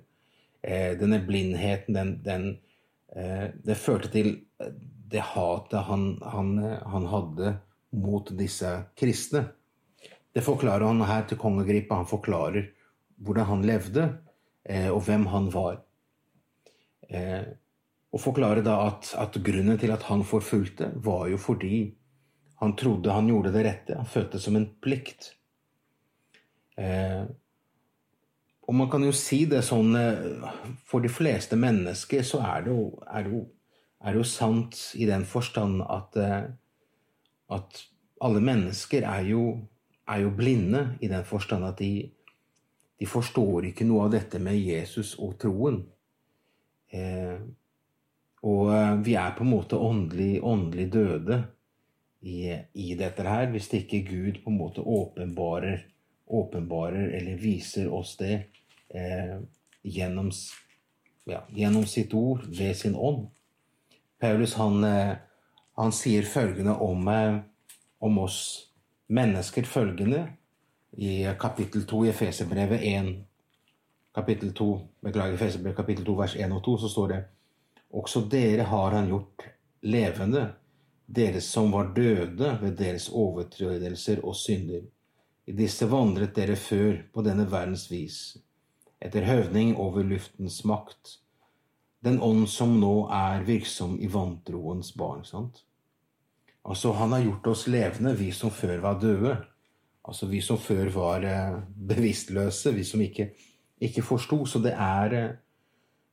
Eh, 0.62 0.92
denne 0.98 1.20
blindheten, 1.24 1.94
den, 1.96 2.12
den 2.24 2.48
eh, 3.16 3.48
Det 3.54 3.78
førte 3.80 4.10
til 4.12 4.34
det 5.10 5.22
hatet 5.32 5.86
han, 5.88 6.18
han, 6.22 6.50
han, 6.86 7.06
hadde 7.10 7.54
mot 7.96 8.28
disse 8.38 8.68
kristne. 8.94 9.48
Det 10.30 10.44
forklarer 10.46 10.86
han 10.86 11.02
her 11.08 11.24
til 11.26 11.40
kongegripa. 11.40 11.98
Han 11.98 12.06
forklarer 12.10 12.68
hvordan 13.18 13.48
han 13.48 13.64
levde, 13.66 14.04
og 14.92 15.00
hvem 15.02 15.24
han 15.32 15.48
var. 15.50 15.80
Og 18.14 18.22
forklarer 18.22 18.62
da 18.62 18.76
at, 18.86 19.10
at 19.18 19.40
grunnen 19.42 19.80
til 19.82 19.90
at 19.90 20.06
han 20.06 20.22
forfulgte, 20.22 20.92
var 21.02 21.26
jo 21.32 21.40
fordi 21.42 21.80
han 22.60 22.76
trodde 22.76 23.12
han 23.12 23.28
gjorde 23.28 23.52
det 23.54 23.64
rette. 23.64 23.96
Han 23.96 24.08
følte 24.08 24.36
det 24.36 24.44
som 24.44 24.56
en 24.58 24.66
plikt. 24.84 25.30
Eh, 26.76 27.22
og 28.70 28.76
man 28.78 28.86
kan 28.86 29.02
jo 29.02 29.10
si 29.10 29.42
det 29.50 29.64
sånn 29.66 29.96
eh, 29.98 30.44
For 30.86 31.02
de 31.02 31.10
fleste 31.10 31.58
mennesker 31.58 32.22
så 32.26 32.38
er 32.46 32.66
det 32.68 32.70
jo, 32.70 32.84
er 33.02 33.26
det 33.26 33.32
jo, 33.34 33.42
er 33.98 34.14
det 34.14 34.20
jo 34.22 34.28
sant 34.30 34.78
i 34.94 35.08
den 35.10 35.24
forstand 35.26 35.82
at, 35.82 36.18
eh, 36.22 36.44
at 37.50 37.80
alle 38.22 38.42
mennesker 38.44 39.06
er 39.10 39.26
jo, 39.26 39.44
er 40.06 40.22
jo, 40.22 40.30
blinde 40.38 40.84
i 41.02 41.10
den 41.10 41.24
forstand 41.26 41.66
at 41.66 41.80
de, 41.82 42.06
de, 43.00 43.08
forstår 43.10 43.72
ikke 43.72 43.88
noe 43.88 44.04
av 44.06 44.14
dette 44.14 44.38
med 44.38 44.60
Jesus 44.60 45.16
og 45.18 45.34
troen. 45.42 45.80
Eh, 46.94 47.42
og 48.46 48.70
eh, 48.76 48.94
vi 49.02 49.18
er 49.18 49.34
på 49.34 49.48
en 49.48 49.52
måte 49.56 49.82
åndelig, 49.82 50.44
åndelig 50.46 50.86
døde 50.94 51.40
i, 52.22 52.54
i 52.54 52.94
dette 52.94 53.26
her, 53.26 53.50
hvis 53.50 53.66
ikke 53.80 54.04
Gud 54.06 54.40
på 54.44 54.54
en 54.54 54.62
måte 54.62 54.86
åpenbarer, 54.86 55.88
åpenbarer 56.30 57.16
eller 57.18 57.42
viser 57.42 57.90
oss 57.90 58.14
det 58.20 58.44
eh, 58.94 59.38
gjennom, 59.82 60.30
ja, 61.24 61.44
gjennom, 61.48 61.86
sitt 61.86 62.14
ord, 62.14 62.44
ved 62.46 62.76
sin 62.76 62.96
ånd. 62.96 63.28
Paulus 64.20 64.54
han, 64.54 64.84
eh, 64.84 65.16
han 65.76 65.92
sier 65.92 66.22
følgende 66.22 66.74
om, 66.74 67.08
eh, 67.08 67.38
om, 67.98 68.18
oss 68.18 68.68
mennesker 69.06 69.62
følgende 69.62 70.28
i 70.96 71.24
kapittel 71.38 71.86
2 71.86 72.04
i 72.06 72.08
Efeserbrevet 72.08 72.82
1 72.82 73.24
kapittel 74.14 74.52
2, 74.54 74.70
beklager 75.00 75.34
Efeserbrevet 75.34 75.76
kapittel 75.76 76.04
2 76.04 76.14
vers 76.18 76.36
1 76.36 76.52
og 76.52 76.64
2, 76.64 76.78
så 76.78 76.88
står 76.88 77.08
det 77.08 77.20
også 77.90 78.24
dere 78.30 78.62
har 78.70 78.94
han 78.94 79.08
gjort 79.10 79.46
levende 79.82 80.44
dere 81.10 81.40
som 81.40 81.70
var 81.70 81.90
døde 81.94 82.52
ved 82.62 82.76
deres 82.78 83.08
overtredelser 83.08 84.22
og 84.24 84.36
synder. 84.36 84.84
I 85.46 85.54
disse 85.58 85.88
vandret 85.90 86.36
dere 86.36 86.54
før 86.56 87.00
på 87.12 87.24
denne 87.26 87.48
verdens 87.50 87.88
vis, 87.90 88.36
etter 89.00 89.26
høvning 89.26 89.74
over 89.80 90.04
luftens 90.06 90.60
makt, 90.68 91.18
den 92.04 92.20
ånd 92.24 92.46
som 92.48 92.78
nå 92.80 93.08
er 93.12 93.44
virksom 93.44 93.98
i 94.00 94.08
vantroens 94.08 94.94
barn. 94.96 95.24
sant? 95.24 95.64
Altså, 96.64 96.92
han 96.92 97.12
har 97.12 97.24
gjort 97.24 97.46
oss 97.52 97.66
levende, 97.68 98.14
vi 98.16 98.30
som 98.32 98.52
før 98.52 98.80
var 98.84 99.00
døde. 99.00 99.36
Altså 100.04 100.26
vi 100.26 100.40
som 100.40 100.58
før 100.58 100.88
var 100.92 101.24
eh, 101.24 101.60
bevisstløse, 101.88 102.72
vi 102.72 102.84
som 102.84 103.00
ikke, 103.04 103.30
ikke 103.80 104.04
forsto. 104.04 104.44
Så 104.46 104.60
det 104.64 104.72
er, 104.72 105.16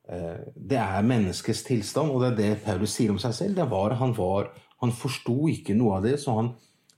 eh, 0.07 0.39
det 0.55 0.79
er 0.79 1.07
menneskets 1.07 1.63
tilstand, 1.67 2.11
og 2.11 2.23
det 2.23 2.31
er 2.31 2.37
det 2.37 2.63
Paulus 2.65 2.95
sier 2.95 3.11
om 3.11 3.19
seg 3.19 3.35
selv. 3.35 3.55
Det 3.55 3.69
var 3.71 3.95
Han 3.99 4.15
var 4.17 4.51
han 4.83 4.93
forsto 4.93 5.47
ikke 5.49 5.75
noe 5.77 5.97
av 5.97 6.05
det, 6.05 6.17
så 6.21 6.35
han, 6.37 6.51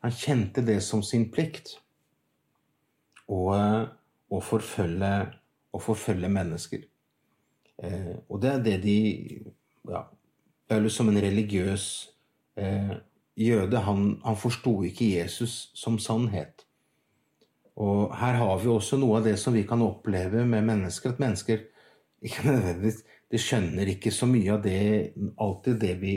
han 0.04 0.16
kjente 0.16 0.64
det 0.66 0.80
som 0.84 1.04
sin 1.06 1.30
plikt. 1.32 1.78
Å, 3.30 4.40
forfølge, 4.44 5.14
å 5.74 5.82
forfølge, 5.82 6.30
mennesker. 6.32 6.86
Eh, 7.84 8.16
og 8.28 8.42
det 8.44 8.54
er 8.54 8.64
det 8.66 8.78
de 8.84 8.98
ja, 9.90 10.04
Paulus 10.70 10.98
som 11.00 11.10
en 11.10 11.22
religiøs 11.22 11.86
eh, 12.60 12.96
jøde, 13.40 13.84
han, 13.86 14.18
han 14.26 14.38
forsto 14.38 14.82
ikke 14.88 15.14
Jesus 15.16 15.70
som 15.78 16.00
sannhet. 16.02 16.66
Og 17.80 18.12
her 18.20 18.36
har 18.42 18.58
vi 18.60 18.68
også 18.72 19.00
noe 19.00 19.20
av 19.20 19.30
det 19.30 19.38
som 19.40 19.56
vi 19.56 19.64
kan 19.68 19.82
oppleve 19.86 20.44
med 20.46 20.66
mennesker. 20.68 21.14
At 21.14 21.22
mennesker 21.24 21.64
ikke 22.22 22.46
nødvendigvis 22.50 23.04
de 23.30 23.40
skjønner 23.40 23.94
ikke 23.94 24.12
så 24.12 24.28
mye 24.28 24.56
av 24.56 24.64
det, 24.66 24.82
alltid 25.40 25.80
det 25.80 25.94
vi, 26.02 26.16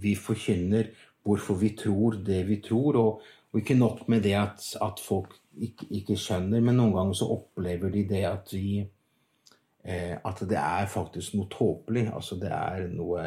vi 0.00 0.14
forkynner 0.16 0.92
hvorfor 1.26 1.58
vi 1.60 1.74
tror 1.76 2.16
det 2.24 2.40
vi 2.48 2.60
tror. 2.64 2.96
Og, 2.96 3.28
og 3.52 3.60
ikke 3.60 3.76
nok 3.76 4.06
med 4.08 4.24
det 4.24 4.36
at, 4.38 4.64
at 4.80 5.02
folk 5.02 5.36
ikke, 5.66 5.88
ikke, 6.00 6.16
skjønner, 6.18 6.62
men 6.64 6.78
noen 6.78 6.94
ganger 6.96 7.18
så 7.18 7.28
opplever 7.34 7.92
de 7.94 8.04
det 8.08 8.24
at 8.28 8.52
vi 8.54 8.80
eh, 8.80 10.16
At 10.24 10.42
det 10.48 10.58
er 10.58 10.90
faktisk 10.90 11.34
noe 11.34 11.48
tåpelig. 11.50 12.08
Altså 12.14 12.36
det 12.40 12.50
er 12.52 12.88
noe, 12.92 13.24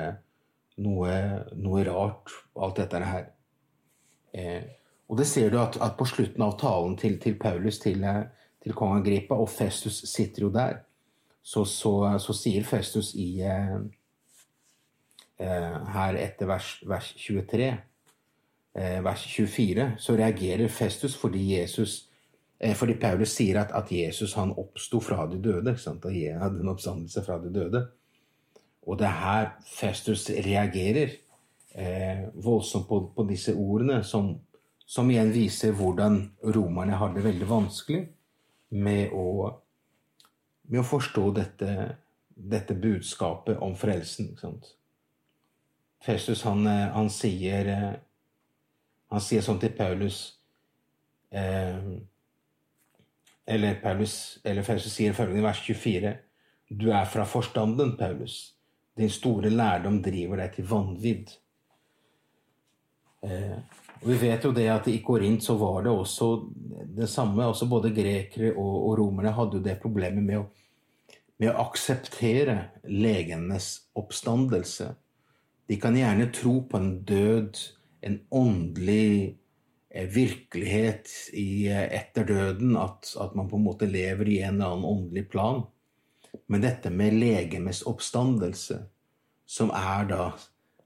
noe, 0.77 1.15
noe 1.55 1.83
rart, 1.87 2.35
alt 2.55 2.77
dette 2.77 3.01
her. 3.05 3.25
Eh, 4.33 4.61
og 5.11 5.17
det 5.19 5.27
ser 5.27 5.49
du 5.51 5.59
at, 5.59 5.79
at, 5.81 5.97
på 5.97 6.07
slutten 6.07 6.43
av 6.45 6.57
talen 6.59 6.95
til, 6.97 7.17
til 7.19 7.35
Paulus 7.39 7.79
til, 7.83 8.05
til 8.63 8.77
kong 8.77 9.01
Agrippa, 9.01 9.35
og 9.35 9.49
Festus 9.49 10.03
sitter 10.07 10.47
jo 10.47 10.51
der, 10.53 10.83
så, 11.41 11.65
så, 11.65 11.95
så 12.21 12.35
sier 12.37 12.63
Festus 12.63 13.11
i 13.19 13.41
eh, 13.43 13.81
Eh, 15.41 15.77
her 15.93 16.17
etter 16.21 16.45
vers, 16.45 16.75
vers 16.85 17.07
23, 17.17 17.71
eh, 18.77 18.99
vers 19.01 19.21
24, 19.25 19.87
så 19.97 20.13
reagerer 20.13 20.69
Festus 20.69 21.15
fordi 21.17 21.55
Jesus 21.55 22.10
fordi 22.77 22.93
Paulus 23.01 23.31
sier 23.33 23.57
at, 23.63 23.71
at 23.73 23.89
Jesus 23.91 24.35
han 24.37 24.51
oppsto 24.53 24.99
fra 25.01 25.25
de 25.29 25.39
døde. 25.41 25.71
Ikke 25.71 25.81
sant? 25.81 26.05
Og 26.05 26.13
hadde 26.13 26.61
en 26.61 26.69
oppstandelse 26.73 27.23
fra 27.25 27.39
de 27.41 27.49
døde. 27.53 27.81
Og 28.81 28.99
det 28.99 29.07
er 29.07 29.17
her 29.21 29.49
Festus 29.65 30.27
reagerer 30.29 31.15
eh, 31.75 32.27
voldsomt 32.33 32.87
på, 32.87 32.99
på, 33.15 33.25
disse 33.29 33.53
ordene, 33.53 34.03
som, 34.03 34.33
som, 34.85 35.09
igjen 35.09 35.33
viser 35.33 35.75
hvordan 35.77 36.21
romerne 36.55 36.97
har 36.97 37.13
det 37.13 37.23
veldig 37.25 37.49
vanskelig 37.49 38.01
med 38.71 39.13
å, 39.13 39.25
med 40.69 40.81
å 40.81 40.87
forstå 40.87 41.25
dette, 41.37 41.75
dette 42.35 42.77
budskapet 42.77 43.61
om 43.61 43.75
frelsen. 43.77 44.31
Ikke 44.31 44.47
sant? 44.47 44.71
Festus 46.01 46.41
han, 46.47 46.65
eh, 46.67 46.87
han, 46.95 47.09
sier 47.13 47.67
eh, 47.69 47.91
Han 49.11 49.21
sier 49.21 49.43
sånn 49.43 49.59
til 49.59 49.73
Paulus 49.75 50.21
eh, 51.35 51.77
Eller 53.47 53.75
Paulus 53.81 54.39
eller 54.45 54.63
Paulus 54.63 54.89
sier 54.93 55.13
følgende 55.17 55.41
i 55.41 55.45
vers 55.45 55.61
24.: 55.65 56.15
Du 56.69 56.89
er 56.91 57.05
fra 57.05 57.25
forstanden, 57.25 57.97
Paulus. 57.97 58.55
Din 58.97 59.09
store 59.09 59.49
lærdom 59.49 60.01
driver 60.03 60.43
deg 60.43 60.55
til 60.55 60.67
vanvidd. 60.69 61.31
Eh, 63.23 63.57
Vi 64.01 64.15
vet 64.17 64.43
jo 64.43 64.49
det 64.51 64.65
at 64.65 64.87
i 64.89 64.97
Korint 65.05 65.43
så 65.43 65.53
var 65.55 65.83
det 65.83 65.91
også 65.91 66.27
det 66.97 67.09
samme. 67.09 67.45
Også 67.45 67.67
Både 67.69 67.91
grekere 67.93 68.55
og, 68.55 68.87
og 68.89 68.97
romerne 68.97 69.31
hadde 69.31 69.59
jo 69.59 69.63
det 69.63 69.77
problemet 69.81 70.23
med 70.23 70.39
å, 70.39 70.47
med 71.37 71.51
å 71.51 71.67
akseptere 71.67 72.55
legenes 72.89 73.83
oppstandelse. 73.95 74.95
De 75.69 75.77
kan 75.77 75.95
gjerne 75.95 76.31
tro 76.33 76.61
på 76.65 76.77
en 76.77 77.03
død, 77.05 77.59
en 78.01 78.17
åndelig 78.31 79.37
virkelighet 79.91 81.09
i, 81.33 81.67
eh, 81.67 81.87
etter 81.99 82.25
døden, 82.27 82.77
at, 82.79 83.11
at, 83.19 83.35
man 83.35 83.49
på 83.49 83.59
en 83.59 83.65
måte 83.65 83.89
lever 83.89 84.29
i 84.29 84.39
en 84.39 84.55
eller 84.55 84.75
annen 84.75 84.85
åndelig 84.85 85.27
plan. 85.29 85.65
Men 86.47 86.63
dette 86.63 86.89
med 86.89 87.17
legemes 87.19 87.83
oppstandelse, 87.87 88.85
som 89.45 89.73
er 89.75 90.09
da 90.11 90.31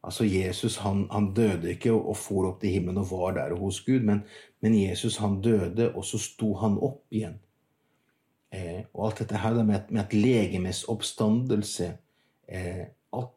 Altså 0.05 0.21
Jesus 0.29 0.75
han, 0.83 1.07
han 1.09 1.31
døde 1.33 1.71
ikke 1.71 1.89
og, 1.89 2.11
og 2.11 2.17
for 2.21 2.45
opp 2.45 2.59
til 2.61 2.75
himmelen 2.75 2.99
og 3.01 3.07
var 3.09 3.31
der 3.39 3.55
hos 3.57 3.79
Gud, 3.81 4.03
men, 4.05 4.19
men 4.61 4.75
Jesus 4.77 5.15
han 5.17 5.39
døde, 5.41 5.87
og 5.97 6.05
så 6.05 6.19
sto 6.21 6.51
han 6.61 6.75
opp 6.77 6.99
igjen. 7.09 7.39
Eh, 8.53 8.83
og 8.93 9.07
alt 9.07 9.23
dette 9.23 9.41
her 9.41 9.57
med, 9.63 9.89
med 9.89 10.03
at 10.03 10.13
legemes 10.13 10.83
oppstandelse 10.93 11.89
eh, 12.45 12.85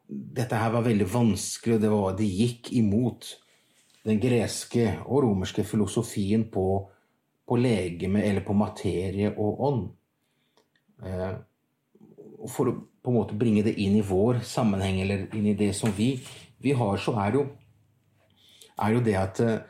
Dette 0.05 0.59
her 0.59 0.73
var 0.75 0.83
veldig 0.85 1.07
vanskelig, 1.09 1.79
og 1.79 1.81
det, 1.81 1.89
var, 1.89 2.15
det 2.19 2.29
gikk 2.29 2.69
imot 2.75 3.31
den 4.09 4.19
greske 4.21 4.91
og 5.05 5.23
romerske 5.27 5.63
filosofien 5.67 6.47
på, 6.51 6.65
på 7.47 7.59
legeme, 7.59 8.23
eller 8.25 8.45
på 8.45 8.57
materie 8.57 9.31
og 9.35 9.63
ånd. 9.69 9.87
Eh, 11.05 11.33
for 12.49 12.71
å 12.71 12.77
på 12.99 13.11
en 13.13 13.15
måte 13.15 13.37
bringe 13.39 13.63
det 13.63 13.77
inn 13.79 13.95
i 13.95 14.05
vår 14.05 14.41
sammenheng, 14.45 14.99
eller 15.01 15.27
inn 15.35 15.47
i 15.47 15.57
det 15.57 15.71
som 15.77 15.91
vi 15.95 16.13
vi 16.59 16.73
har, 16.75 16.97
så 16.99 17.13
er 17.23 17.37
jo, 17.37 17.45
er 18.83 18.95
jo 18.95 19.03
det 19.03 19.15
at 19.15 19.39
eh, 19.39 19.61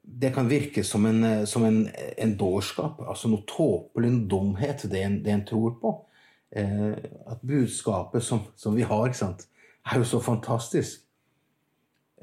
det 0.00 0.32
kan 0.34 0.48
virke 0.48 0.84
som 0.84 1.04
en, 1.06 1.24
eh, 1.24 1.44
som 1.44 1.64
en, 1.64 1.82
en 2.16 2.32
dårskap, 2.40 3.02
altså 3.04 3.28
noe 3.28 3.44
tåpelig, 3.48 4.08
en 4.08 4.22
dumhet, 4.28 4.86
det 4.90 5.02
en, 5.04 5.18
det 5.24 5.34
en 5.34 5.44
tror 5.46 5.76
på. 5.82 5.92
Eh, 6.56 6.96
at 7.30 7.44
budskapet 7.46 8.24
som, 8.24 8.46
som 8.56 8.76
vi 8.76 8.86
har, 8.88 9.12
sant, 9.12 9.46
er 9.84 10.00
jo 10.00 10.08
så 10.08 10.22
fantastisk. 10.24 11.04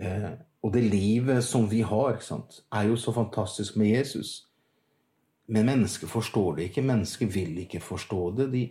Eh, 0.01 0.31
og 0.63 0.73
det 0.73 0.83
livet 0.83 1.43
som 1.45 1.67
vi 1.69 1.83
har, 1.85 2.19
sant, 2.25 2.61
er 2.73 2.89
jo 2.89 2.97
så 2.99 3.13
fantastisk 3.13 3.77
med 3.77 3.91
Jesus. 3.93 4.47
Men 5.47 5.69
mennesker 5.69 6.09
forstår 6.11 6.57
det 6.57 6.69
ikke. 6.69 6.83
Mennesker 6.83 7.29
vil 7.31 7.57
ikke 7.63 7.79
forstå 7.79 8.21
det. 8.39 8.47
De, 8.51 8.63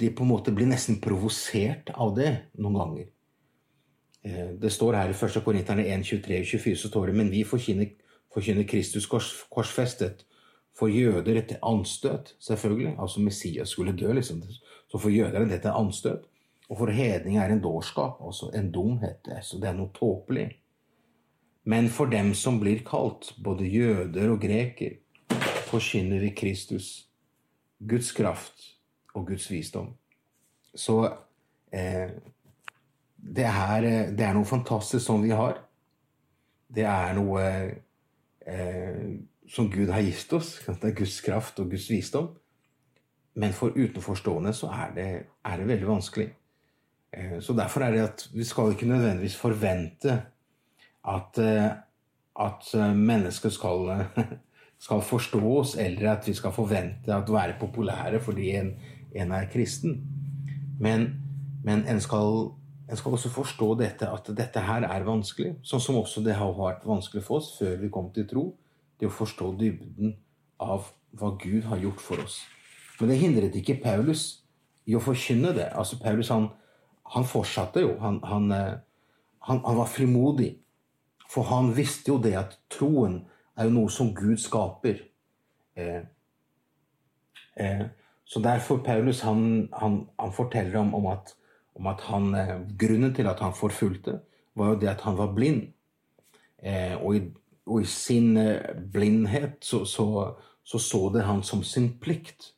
de 0.00 0.10
på 0.10 0.24
en 0.24 0.32
måte 0.32 0.54
blir 0.54 0.70
nesten 0.70 0.98
provosert 1.04 1.92
av 1.94 2.16
det 2.16 2.32
noen 2.58 2.78
ganger. 2.80 3.06
Eh, 4.24 4.50
det 4.58 4.72
står 4.72 4.98
her 4.98 5.12
i 5.12 5.16
1. 5.16 5.38
Korinterne 5.44 5.86
1, 5.86 6.08
23 6.08 6.42
24 6.56 6.80
så 6.80 6.90
står 6.90 7.10
det 7.10 7.16
men 7.20 7.30
vi 7.30 7.44
forkynner, 7.46 7.92
forkynner 8.34 8.66
Kristus 8.68 9.06
kors, 9.06 9.30
korsfestet. 9.52 10.26
For 10.72 10.88
jøder 10.88 11.36
etter 11.36 11.60
anstøt, 11.68 12.32
selvfølgelig. 12.40 12.94
Altså 12.98 13.20
Messias 13.20 13.74
skulle 13.76 13.92
dø, 13.92 14.08
liksom. 14.16 14.40
Så 14.88 14.98
for 14.98 15.12
jøder 15.12 15.42
er 15.42 15.50
dette 15.50 15.70
anstøt. 15.70 16.24
Og 16.70 16.78
for 16.78 16.92
hedning 16.94 17.38
er 17.38 17.52
en 17.52 17.62
dårskap, 17.62 18.20
altså 18.24 18.50
en 18.54 18.70
dumhet. 18.72 19.28
Så 19.42 19.58
det 19.60 19.68
er 19.68 19.76
noe 19.76 19.92
tåpelig. 19.94 20.48
Men 21.64 21.88
for 21.88 22.10
dem 22.10 22.34
som 22.34 22.58
blir 22.60 22.82
kalt, 22.86 23.34
både 23.44 23.68
jøder 23.70 24.32
og 24.32 24.40
greker, 24.42 24.98
forkynner 25.70 26.20
vi 26.20 26.32
Kristus, 26.36 27.08
Guds 27.88 28.12
kraft 28.12 28.64
og 29.14 29.26
Guds 29.26 29.50
visdom. 29.50 29.92
Så 30.74 31.04
eh, 31.72 32.10
det 33.16 33.44
er, 33.44 33.84
eh, 33.84 34.10
det 34.10 34.26
er, 34.26 34.34
noe 34.34 34.48
fantastisk 34.48 35.04
som 35.06 35.22
vi 35.22 35.30
har. 35.30 35.60
Det 36.72 36.84
er 36.88 37.14
noe 37.14 37.42
eh, 38.46 39.08
som 39.48 39.70
Gud 39.70 39.92
har 39.92 40.02
gitt 40.02 40.32
oss. 40.32 40.56
Det 40.80 40.90
er 40.90 40.96
Guds 40.98 41.20
kraft 41.20 41.60
og 41.60 41.70
Guds 41.70 41.90
visdom. 41.90 42.32
Men 43.34 43.54
for 43.56 43.72
utenforstående 43.76 44.52
så 44.52 44.68
er 44.72 44.94
det, 44.96 45.10
er 45.44 45.56
det 45.60 45.68
veldig 45.68 45.88
vanskelig. 45.88 46.32
Eh, 47.12 47.40
så 47.40 47.52
derfor 47.52 47.84
er 47.84 47.92
det 47.92 48.04
at 48.06 48.28
vi 48.34 48.44
skal 48.44 48.72
ikke 48.72 48.88
nødvendigvis 48.88 49.36
forvente 49.36 50.22
at, 51.08 51.38
eh, 51.38 51.70
at 52.40 52.74
eh, 52.74 52.96
mennesker 52.96 53.52
skal, 53.52 54.06
skal 54.84 55.04
oss, 55.42 55.76
eller 55.76 56.12
at 56.12 56.28
vi 56.28 56.34
skal 56.34 56.52
forvente 56.52 57.14
at 57.14 57.32
være 57.32 57.58
populære 57.60 58.20
fordi 58.20 58.50
en, 58.56 58.74
en 59.14 59.32
er 59.32 59.50
kristen. 59.52 60.02
Men, 60.80 61.14
men 61.64 61.88
en 61.88 62.00
skal 62.00 62.52
en 62.92 62.96
skal 62.96 63.14
også 63.16 63.30
forstå 63.32 63.74
dette, 63.80 64.08
at 64.08 64.26
dette 64.36 64.60
her 64.60 64.84
er 64.84 65.04
vanskelig. 65.06 65.54
Sånn 65.64 65.80
som 65.80 65.96
også 65.96 66.20
det 66.20 66.34
har 66.36 66.50
vært 66.52 66.82
vanskelig 66.84 67.22
for 67.24 67.40
oss 67.40 67.54
før 67.56 67.78
vi 67.80 67.88
kom 67.92 68.10
til 68.12 68.26
tro. 68.28 68.42
Det 69.00 69.08
å 69.08 69.14
forstå 69.16 69.46
dybden 69.56 70.12
av 70.60 70.90
hva 71.16 71.30
Gud 71.40 71.70
har 71.70 71.80
gjort 71.80 72.02
for 72.04 72.20
oss. 72.20 72.42
Men 73.00 73.08
det 73.08 73.16
hindret 73.22 73.56
ikke 73.56 73.78
Paulus 73.80 74.42
i 74.84 74.96
å 74.98 75.00
forkynne 75.00 75.54
det. 75.56 75.70
Altså 75.72 75.96
Paulus 76.02 76.28
han, 76.34 76.50
han 77.12 77.28
fortsatte 77.28 77.82
jo. 77.84 77.96
Han, 78.00 78.20
han, 78.24 78.50
eh, 78.52 78.74
han, 79.48 79.60
han, 79.64 79.76
var 79.76 79.90
frimodig. 79.90 80.54
For 81.28 81.48
han 81.48 81.72
visste 81.76 82.12
jo 82.12 82.18
det 82.22 82.34
at 82.38 82.58
troen 82.72 83.22
er 83.56 83.68
jo 83.68 83.76
noe 83.76 83.92
som 83.92 84.14
Gud 84.16 84.40
skaper. 84.40 85.04
Eh, 85.76 86.02
eh, 87.56 87.84
så 88.24 88.40
derfor 88.40 88.80
Paulus 88.84 89.20
han, 89.20 89.70
forteller 90.32 90.80
om, 90.80 90.94
om 90.94 91.06
at 91.12 91.34
om 91.74 91.86
at 91.86 92.02
eh, 92.08 92.60
grunnen 92.78 93.14
til 93.14 93.26
at 93.26 93.40
han 93.40 93.54
forfulgte, 93.54 94.20
var 94.54 94.68
jo 94.68 94.80
det 94.80 94.88
at 94.88 95.00
han 95.00 95.18
var 95.18 95.32
blind. 95.34 95.72
Eh, 96.62 97.04
og, 97.04 97.16
i, 97.16 97.22
og, 97.66 97.82
i, 97.82 97.84
sin 97.84 98.36
eh, 98.36 98.76
blindhet 98.92 99.64
så 99.64 99.84
så, 99.84 100.34
så 100.64 100.78
så, 100.78 101.08
det 101.14 101.24
han 101.24 101.42
som 101.42 101.62
sin 101.62 101.98
plikt. 101.98 102.54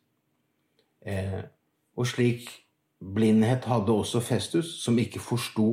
Og 1.96 2.06
slik 2.06 2.63
blindhet 3.00 3.64
hadde 3.64 3.92
også 3.92 4.20
Festus, 4.20 4.82
som 4.82 4.98
ikke 4.98 5.22
forsto 5.22 5.68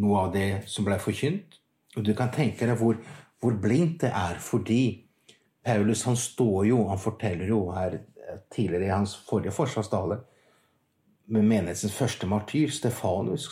noe 0.00 0.24
av 0.24 0.32
det 0.34 0.48
som 0.70 0.86
ble 0.86 0.98
forkynt. 1.02 1.60
Og 1.96 2.04
du 2.06 2.12
kan 2.16 2.32
tenke 2.34 2.66
deg 2.66 2.78
hvor, 2.80 2.98
hvor 3.40 3.56
blindt 3.62 4.02
det 4.02 4.10
er, 4.10 4.38
fordi 4.42 5.04
Paulus 5.64 6.04
han 6.04 6.16
står 6.18 6.66
jo, 6.68 6.82
han 6.90 7.00
forteller 7.00 7.48
jo 7.48 7.60
her 7.72 7.98
eh, 8.00 8.40
tidligere 8.52 8.88
i 8.88 8.92
hans 8.92 9.14
forrige 9.16 9.54
forsvarstale 9.54 10.18
med 11.26 11.46
menighetens 11.48 11.94
første 11.94 12.26
martyr, 12.26 12.68
Stefanus. 12.68 13.48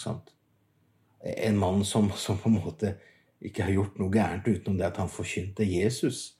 En 1.22 1.56
mann 1.58 1.84
som, 1.84 2.10
som, 2.10 2.38
på 2.38 2.50
en 2.50 2.58
måte 2.58 2.94
ikke 3.42 3.64
har 3.64 3.72
gjort 3.72 3.98
noe 3.98 4.12
gærent 4.12 4.46
utenom 4.48 4.76
det 4.78 4.90
at 4.90 5.00
han 5.00 5.10
forkynte 5.10 5.66
Jesus. 5.66 6.36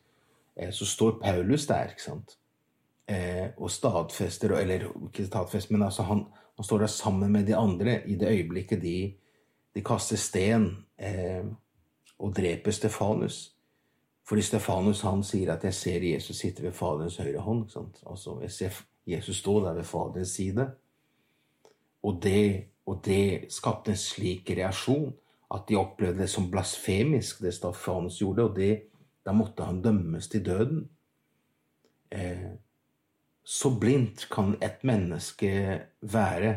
Eh, 0.57 0.71
så 0.75 0.87
står 0.87 1.21
Paulus 1.23 1.67
der 1.71 1.95
ikke 1.95 2.05
sant? 2.05 2.37
Eh, 3.09 3.49
og 3.57 3.71
stadfester 3.71 4.53
Eller 4.57 4.85
ikke 5.09 5.27
stadfester, 5.27 5.73
men 5.75 5.83
altså 5.83 6.05
han, 6.07 6.27
han, 6.63 6.67
står 6.67 6.79
der 6.79 6.87
sammen 6.87 7.33
med 7.33 7.47
de 7.47 7.57
andre 7.57 8.03
i 8.07 8.15
det 8.15 8.29
øyeblikket 8.29 8.83
de, 8.83 9.15
de 9.75 9.83
kaster 9.83 10.17
sten 10.17 10.69
eh, 10.99 11.43
og 12.19 12.37
dreper 12.37 12.71
Stefanus. 12.71 13.57
Fordi 14.25 14.43
Stefanus 14.43 15.01
han 15.01 15.23
sier 15.23 15.53
at 15.53 15.65
'jeg 15.65 15.75
ser 15.75 16.03
Jesus 16.03 16.37
sitte 16.37 16.63
ved 16.63 16.73
Faderens 16.73 17.17
høyre 17.17 17.43
hånd'. 17.43 18.03
Altså, 18.07 18.39
jeg 18.41 18.51
ser 18.51 18.71
Jesus 19.07 19.37
stå 19.37 19.65
der 19.65 19.75
ved 19.75 19.85
Faderens 19.85 20.29
side. 20.29 20.71
Og 22.03 22.23
det, 22.23 22.65
og 22.87 23.03
det 23.05 23.53
skapte 23.53 23.91
en 23.91 23.97
slik 23.97 24.51
reaksjon 24.51 25.13
at 25.55 25.63
de 25.69 25.77
opplevde 25.77 26.19
det 26.19 26.31
som 26.31 26.51
blasfemisk, 26.51 27.41
det 27.41 27.55
Stefanus 27.55 28.19
gjorde, 28.19 28.43
og 28.43 28.57
det, 28.57 28.83
da 29.27 29.33
måtte 29.33 29.65
han 29.65 29.83
dømmes 29.83 30.29
til 30.29 30.45
døden. 30.45 30.89
Eh, 32.11 32.55
så 33.45 33.71
blindt 33.75 34.29
kan 34.31 34.55
et 34.63 34.85
menneske 34.87 35.51
være 36.01 36.53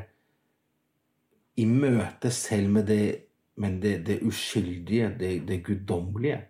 i 1.57 1.65
møte 1.65 2.31
selv 2.31 2.69
med 2.69 2.87
det, 2.89 3.05
med 3.55 3.79
det, 3.81 3.97
det 4.05 4.21
uskyldige, 4.27 5.09
det, 5.19 5.31
det 5.47 5.63
guddommelige, 5.63 6.41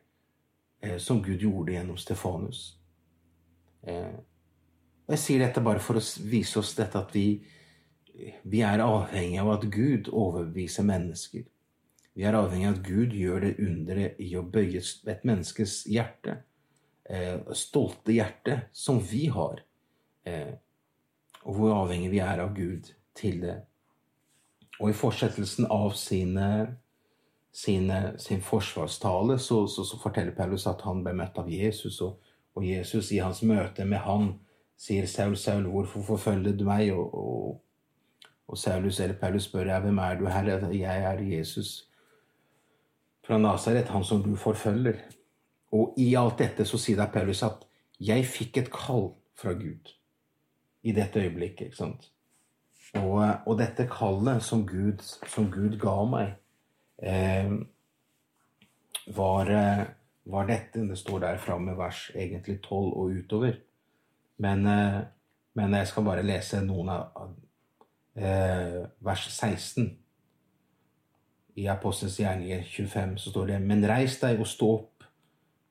eh, 0.81 0.97
som 0.97 1.21
Gud 1.23 1.43
gjorde 1.45 1.75
gjennom 1.75 1.97
Stefanus. 2.01 2.63
Eh, 3.87 4.15
jeg 5.05 5.21
sier 5.21 5.43
dette 5.45 5.61
bare 5.61 5.83
for 5.83 5.99
å 5.99 6.05
vise 6.25 6.59
oss 6.59 6.73
dette 6.77 6.97
at 6.97 7.13
vi, 7.13 7.27
vi 8.43 8.63
er 8.65 8.81
avhengig 8.81 9.37
av 9.43 9.51
at 9.59 9.67
Gud 9.69 10.09
overbeviser 10.09 10.87
mennesker. 10.87 11.45
Vi 12.15 12.23
er 12.25 12.37
avhengig 12.39 12.69
av 12.71 12.79
at 12.79 12.83
Gud 12.87 13.13
gjør 13.13 13.45
det 13.45 13.55
underet 13.61 14.19
i 14.23 14.31
å 14.39 14.43
bøye 14.43 14.81
et 14.81 15.25
menneskes 15.27 15.83
hjerte. 15.91 16.39
Eh, 17.05 17.37
stolte 17.53 18.15
hjerte, 18.15 18.63
som 18.73 18.97
vi 18.97 19.27
har. 19.29 19.61
Eh, 20.25 20.53
og 21.45 21.55
hvor 21.55 21.75
avhengig 21.83 22.09
vi 22.11 22.21
er 22.25 22.41
av 22.41 22.53
Gud 22.55 22.89
til 23.15 23.41
det. 23.43 23.59
Og 24.79 24.89
i 24.89 24.97
fortsettelsen 24.97 25.67
av 25.71 25.93
sine, 25.95 26.47
sin, 27.53 27.91
sin 28.19 28.41
forsvarstale, 28.43 29.37
så, 29.39 29.61
så, 29.67 29.85
så, 29.87 29.99
forteller 30.01 30.35
Paulus 30.35 30.65
at 30.67 30.81
han 30.83 31.03
ble 31.05 31.13
møtt 31.15 31.37
av 31.39 31.51
Jesus, 31.51 32.01
og, 32.03 32.17
og, 32.55 32.65
Jesus 32.65 33.11
i 33.15 33.21
hans 33.23 33.43
møte 33.45 33.85
med 33.85 34.03
han 34.03 34.33
sier 34.77 35.05
'Saul, 35.07 35.37
Saul, 35.37 35.69
hvorfor 35.71 36.03
forfølger 36.03 36.57
du 36.57 36.65
meg?' 36.67 36.91
Og, 36.93 37.13
og, 37.13 37.61
og 38.47 38.57
Saulus 38.57 38.99
eller 38.99 39.15
Paulus 39.15 39.47
spør 39.47 39.69
jeg, 39.71 39.81
'Hvem 39.81 39.99
er 39.99 40.19
du, 40.19 40.25
Herre?' 40.25 40.73
'Jeg 40.73 41.03
er 41.03 41.21
Jesus 41.37 41.89
fra 43.23 43.37
Nasaret, 43.37 43.87
han 43.87 44.03
som 44.03 44.23
du 44.23 44.35
forfølger.' 44.35 44.99
Og 45.71 45.93
i 45.97 46.15
alt 46.15 46.39
dette 46.39 46.65
så 46.65 46.77
sier 46.77 46.97
da 46.97 47.05
Paulus 47.05 47.43
at 47.43 47.63
'jeg 47.99 48.25
fikk 48.25 48.57
et 48.57 48.71
kall 48.73 49.13
fra 49.35 49.53
Gud' 49.53 49.95
i 50.85 50.93
dette 50.93 51.19
øyeblikket. 51.19 51.65
ikke 51.65 51.77
sant? 51.77 52.11
Og, 52.95 53.21
og 53.45 53.57
dette 53.59 53.87
kallet 53.91 54.43
som 54.43 54.63
Gud, 54.67 55.01
som 55.27 55.49
Gud 55.51 55.79
ga 55.81 55.95
meg, 56.07 56.35
eh, 57.01 57.51
var, 59.15 59.51
eh, 59.51 59.85
var, 60.25 60.47
dette 60.47 60.87
Det 60.87 60.97
står 60.97 61.19
der 61.19 61.37
framme 61.37 61.77
vers 61.77 62.11
egentlig 62.15 62.61
12 62.61 62.93
og 62.93 63.11
utover. 63.17 63.53
Men, 64.37 64.65
eh, 64.67 65.01
men, 65.53 65.73
jeg 65.73 65.87
skal 65.87 66.03
bare 66.03 66.23
lese 66.23 66.61
noen 66.61 66.89
av 66.89 67.35
eh, 68.15 68.85
vers 68.99 69.27
16. 69.29 69.97
I 71.55 71.67
Apostelens 71.67 72.19
gjerninger 72.19 72.63
25 72.63 73.17
så 73.17 73.29
står 73.29 73.45
det 73.47 73.61
Men 73.61 73.87
reis 73.87 74.19
deg 74.19 74.39
og 74.39 74.47
stå 74.47 74.73
opp 74.73 75.03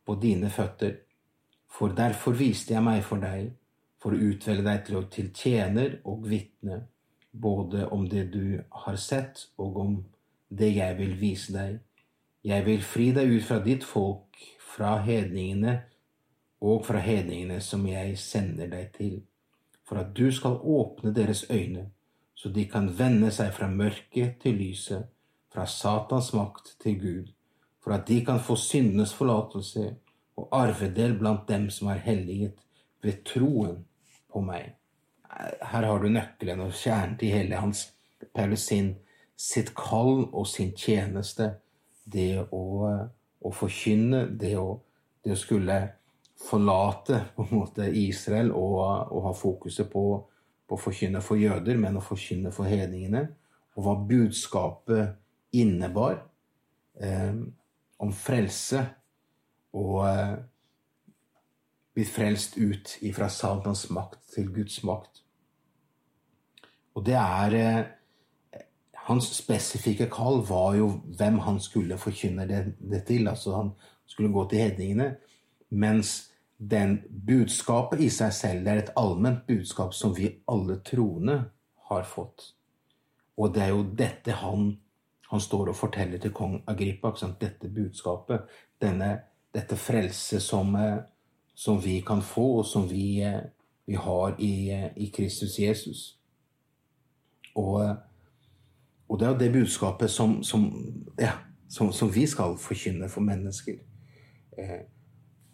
på 0.07 0.15
dine 0.21 0.51
føtter, 0.51 0.97
for 1.69 1.89
derfor 1.89 2.33
viste 2.33 2.75
jeg 2.75 2.83
meg 2.83 3.03
for 3.05 3.21
deg, 3.21 3.53
for 4.05 4.13
å 4.13 4.21
utvelge 4.21 4.67
deg 4.67 4.83
til, 4.85 5.05
til 5.09 5.31
tjener 5.33 5.95
og 6.05 6.27
vitne, 6.29 6.83
både 7.33 7.87
om 7.89 8.05
det 8.05 8.27
du 8.35 8.61
har 8.85 8.99
sett, 9.01 9.47
og 9.57 9.79
om 9.81 9.95
det 10.53 10.75
jeg 10.77 10.99
vil 10.99 11.15
vise 11.17 11.55
deg. 11.55 11.79
Jeg 12.45 12.67
vil 12.67 12.83
fri 12.85 13.07
deg 13.17 13.33
ut 13.33 13.47
fra 13.49 13.63
ditt 13.65 13.87
folk, 13.89 14.37
fra 14.61 14.99
hedningene 15.07 15.79
og 16.61 16.85
fra 16.85 17.01
hedningene 17.01 17.63
som 17.65 17.87
jeg 17.89 18.19
sender 18.21 18.69
deg 18.69 18.91
til, 18.93 19.15
for 19.89 20.03
at 20.03 20.13
du 20.13 20.29
skal 20.37 20.59
åpne 20.61 21.15
deres 21.17 21.47
øyne, 21.49 21.87
så 22.37 22.53
de 22.53 22.67
kan 22.69 22.91
vende 22.99 23.33
seg 23.33 23.55
fra 23.57 23.71
mørket 23.73 24.37
til 24.45 24.61
lyset, 24.61 25.09
fra 25.49 25.65
Satans 25.71 26.35
makt 26.37 26.75
til 26.83 27.01
Gud, 27.01 27.33
for 27.81 27.97
at 27.97 28.05
de 28.11 28.21
kan 28.27 28.43
få 28.43 28.59
syndenes 28.61 29.17
forlatelse 29.17 29.95
og 30.37 30.53
arvedel 30.53 31.17
blant 31.17 31.49
dem 31.49 31.71
som 31.73 31.89
er 31.95 32.05
helliget 32.05 32.61
ved 33.01 33.25
troen 33.25 33.85
på 34.35 34.43
meg. 34.45 34.75
Her 35.31 35.87
har 35.87 36.03
du 36.03 36.11
nøkkelen 36.11 36.63
og 36.67 36.75
kjernen 36.77 37.17
til 37.19 37.35
hele 37.35 37.63
hans 37.63 37.89
Paulus 38.35 38.67
sin 38.69 38.95
sitt 39.37 39.73
kall 39.77 40.29
og 40.31 40.47
sin 40.49 40.73
tjeneste. 40.79 41.51
Det 42.05 42.45
å, 42.53 42.63
å 43.41 43.53
forkynne, 43.55 44.27
det 44.39 44.55
å, 44.61 44.69
det 45.25 45.35
å, 45.35 45.41
skulle 45.41 45.79
forlate 46.45 47.21
på 47.37 47.47
en 47.47 47.55
måte 47.63 47.89
Israel 47.97 48.53
og, 48.53 48.79
og 49.15 49.29
ha 49.29 49.33
fokuset 49.39 49.89
på, 49.91 50.05
på 50.69 50.77
å 50.77 50.81
forkynne 50.81 51.23
for 51.25 51.41
jøder, 51.41 51.79
men 51.81 51.99
å 51.99 52.05
forkynne 52.05 52.53
for 52.55 52.69
hedningene. 52.69 53.27
Og 53.75 53.87
hva 53.87 53.97
budskapet 54.07 55.57
innebar 55.57 56.21
eh, 57.01 57.33
om 58.03 58.13
frelse 58.15 58.83
og 59.75 60.05
eh, 60.07 60.35
blitt 61.95 62.11
frelst 62.11 62.57
ut 62.59 62.97
ifra 63.07 63.29
Satans 63.31 63.89
makt 63.95 64.21
til 64.35 64.51
Guds 64.55 64.83
makt. 64.87 65.23
Og 66.95 67.05
det 67.07 67.17
er 67.19 67.57
eh, 67.59 68.63
hans 69.09 69.31
spesifikke 69.37 70.09
kall 70.13 70.43
var 70.49 70.75
jo 70.79 70.89
hvem 71.19 71.41
han 71.45 71.61
skulle 71.61 71.99
forkynne 72.01 72.47
det, 72.49 72.63
det 72.79 73.05
til. 73.09 73.29
Altså 73.29 73.57
han 73.57 73.73
skulle 74.07 74.33
gå 74.33 74.47
til 74.51 74.65
hedningene. 74.65 75.15
Mens 75.71 76.31
den 76.59 77.01
budskapet 77.27 78.01
i 78.01 78.11
seg 78.15 78.33
selv, 78.33 78.65
det 78.65 78.73
er 78.73 78.83
et 78.85 78.95
allment 78.97 79.43
budskap 79.47 79.95
som 79.95 80.15
vi 80.17 80.31
alle 80.51 80.79
troende 80.87 81.41
har 81.91 82.07
fått. 82.09 82.53
Og 83.37 83.55
det 83.55 83.65
er 83.65 83.73
jo 83.75 83.83
dette 83.99 84.37
han, 84.39 84.71
han 85.31 85.43
står 85.43 85.73
og 85.73 85.77
forteller 85.77 86.23
til 86.23 86.33
kong 86.35 86.61
Agrippa. 86.71 87.11
Dette 87.41 87.69
budskapet, 87.69 88.47
denne, 88.81 89.11
dette 89.55 89.77
frelse 89.77 90.41
som, 90.41 90.77
eh, 90.79 91.03
som, 91.55 91.81
vi 91.81 92.01
kan 92.01 92.23
få, 92.23 92.47
og 92.59 92.67
som 92.67 92.89
vi, 92.91 93.23
eh, 93.23 93.41
vi 93.87 93.95
har 93.95 94.37
i, 94.39 94.71
eh, 94.71 94.91
i 94.97 95.11
Kristus 95.15 95.59
Jesus. 95.59 96.19
Og 97.55 97.97
og 99.09 99.21
det 99.21 99.29
er 99.29 99.39
det 99.39 99.53
budskapet 99.53 100.11
som, 100.11 100.43
som, 100.43 100.65
ja, 101.21 101.33
som, 101.69 101.93
som 101.93 102.15
vi 102.15 102.27
skal 102.27 102.57
forkynne 102.59 103.09
for 103.09 103.23
mennesker. 103.23 103.77
Eh, 104.59 104.81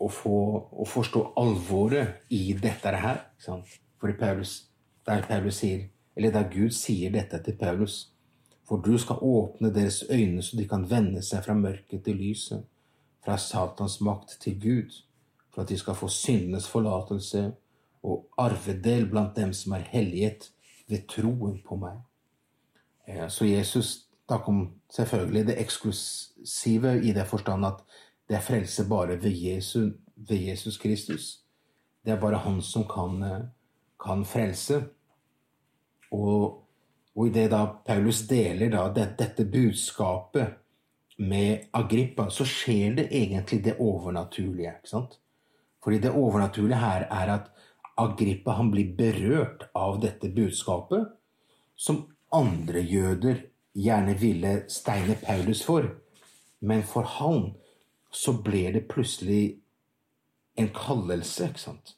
å, 0.01 0.09
få, 0.09 0.37
å 0.73 0.87
forstå 0.89 1.25
alvoret 1.41 2.23
i 2.33 2.55
dette 2.57 2.95
her. 3.03 3.25
Fordi 4.01 4.15
Paulus, 4.21 4.55
der 5.07 5.27
Paulus 5.29 5.61
sier, 5.61 5.89
eller 6.17 6.33
der 6.33 6.49
Gud 6.53 6.73
sier 6.77 7.13
dette 7.13 7.43
til 7.45 7.55
Paulus 7.57 8.07
For 8.69 8.79
du 8.79 8.97
skal 8.99 9.19
åpne 9.23 9.73
deres 9.75 10.05
øyne 10.11 10.43
så 10.47 10.57
de 10.57 10.65
kan 10.69 10.85
vende 10.87 11.23
seg 11.27 11.43
fra 11.43 11.57
mørket 11.59 12.05
til 12.07 12.21
lyset, 12.23 12.61
fra 13.25 13.35
Satans 13.37 13.97
makt 14.01 14.37
til 14.41 14.61
Gud, 14.63 14.95
for 15.55 15.63
at 15.63 15.69
de 15.69 15.79
skal 15.79 15.95
få 15.95 16.09
syndenes 16.09 16.69
forlatelse 16.69 17.53
og 18.03 18.29
arvedel 18.39 19.09
blant 19.11 19.37
dem 19.37 19.53
som 19.53 19.73
er 19.73 19.89
helliget 19.93 20.51
ved 20.89 21.07
troen 21.09 21.59
på 21.67 21.77
meg. 21.81 21.99
Eh, 23.09 23.29
så 23.29 23.45
Jesus 23.45 24.07
Da 24.31 24.37
kom 24.39 24.77
selvfølgelig 24.95 25.47
det 25.47 25.55
eksklusive 25.59 26.93
i 27.03 27.11
det 27.13 27.25
forstand 27.27 27.67
at 27.67 27.81
det 28.29 28.37
er 28.37 28.45
frelse 28.47 28.85
bare 28.89 29.17
ved, 29.23 29.33
Jesus, 29.35 29.93
ved 30.17 30.37
Jesus 30.37 30.79
Kristus. 30.79 31.41
Det 32.05 32.13
er 32.13 32.21
bare 32.21 32.39
Han 32.39 32.63
som 32.63 32.85
kan, 32.85 33.23
eh, 33.23 33.41
kan 34.05 34.25
frelse. 34.25 34.85
Og, 36.13 36.63
og 37.17 37.27
i 37.27 37.31
det 37.31 37.51
da 37.51 37.67
Paulus 37.87 38.23
deler 38.29 38.71
da 38.71 38.93
det, 38.95 39.19
dette 39.19 39.45
budskapet 39.45 40.47
med 41.19 41.67
Agrippa, 41.73 42.29
så 42.31 42.45
skjer 42.45 42.95
det 42.95 43.09
egentlig 43.11 43.65
det 43.65 43.77
overnaturlige. 43.79 44.77
ikke 44.79 44.89
sant? 44.89 45.19
Fordi 45.85 45.99
det 45.99 46.13
overnaturlige 46.13 46.81
her 46.81 47.07
er 47.09 47.35
at 47.39 47.51
Agrippa 48.01 48.57
han 48.57 48.71
blir 48.73 48.93
berørt 48.97 49.67
av 49.77 50.01
dette 50.01 50.31
budskapet, 50.33 51.09
som 51.77 52.07
andre 52.33 52.81
jøder 52.85 53.47
gjerne 53.77 54.15
ville 54.19 54.55
steine 54.73 55.17
Paulus 55.21 55.63
for. 55.65 55.89
Men 56.61 56.85
for 56.85 57.09
han 57.19 57.53
så 58.13 58.35
ble 58.45 58.67
det 58.75 58.89
plutselig 58.91 59.61
en 60.59 60.71
kallelse, 60.75 61.49
ikke 61.49 61.63
sant. 61.63 61.95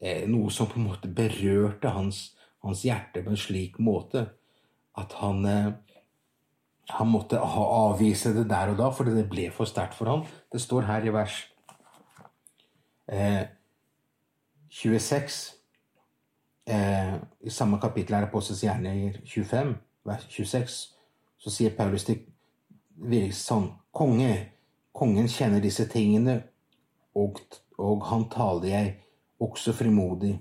Eh, 0.00 0.26
noe 0.28 0.52
som 0.52 0.68
på 0.70 0.78
en 0.78 0.88
måte 0.90 1.10
berørte 1.10 1.94
hans, 1.94 2.34
hans 2.62 2.84
hjerte 2.84 3.22
på 3.24 3.32
en 3.32 3.40
slik 3.40 3.78
måte 3.82 4.26
at 5.00 5.16
han, 5.18 5.44
eh, 5.48 5.72
han 6.94 7.08
måtte 7.10 7.40
avvise 7.40 8.34
det 8.36 8.46
der 8.50 8.74
og 8.74 8.78
da, 8.78 8.90
fordi 8.92 9.16
det 9.16 9.28
ble 9.30 9.48
for 9.54 9.66
sterkt 9.66 9.96
for 9.98 10.10
ham. 10.10 10.26
Det 10.52 10.60
står 10.60 10.86
her 10.90 11.06
i 11.06 11.14
vers 11.14 11.40
eh, 13.06 13.44
26 14.70 15.52
eh, 16.66 17.14
I 17.40 17.50
samme 17.50 17.78
kapittel 17.80 18.16
er 18.18 18.26
Apostelens 18.26 18.64
gjerninger 18.64 19.20
25, 19.24 19.74
vers 20.04 20.26
26, 20.30 20.78
så 21.38 21.52
sier 21.52 21.74
Paulus 21.76 22.06
til 22.08 22.24
sånn 23.34 23.70
Konge, 23.94 24.32
kongen 24.90 25.28
kjenner 25.30 25.62
disse 25.62 25.86
tingene, 25.86 26.40
og, 27.14 27.38
og 27.78 28.02
han 28.08 28.24
taler 28.32 28.68
jeg 28.72 28.88
også 29.44 29.74
frimodig. 29.76 30.34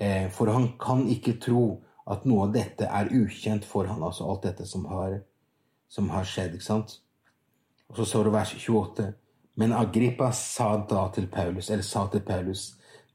Eh, 0.00 0.30
for 0.32 0.48
han 0.48 0.70
kan 0.80 1.04
ikke 1.12 1.36
tro 1.42 1.82
at 2.10 2.24
noe 2.24 2.46
av 2.46 2.54
dette 2.54 2.88
er 2.88 3.12
ukjent 3.12 3.66
for 3.68 3.90
han, 3.90 4.00
altså 4.02 4.24
alt 4.30 4.46
dette 4.48 4.66
som 4.66 4.86
har, 4.88 5.18
som 5.88 6.08
har 6.14 6.24
skjedd. 6.24 6.56
ikke 6.56 6.64
sant? 6.64 6.96
Og 7.90 8.00
så 8.00 8.06
står 8.08 8.28
det 8.28 8.34
vers 8.38 8.54
28. 8.56 9.10
Men 9.60 9.74
Agrippa 9.76 10.30
sa 10.32 10.72
da 10.88 11.04
til 11.12 11.28
Paulus, 11.28 11.68
eller 11.68 11.84
sa 11.84 12.06
til 12.08 12.24
Paulus, 12.24 12.70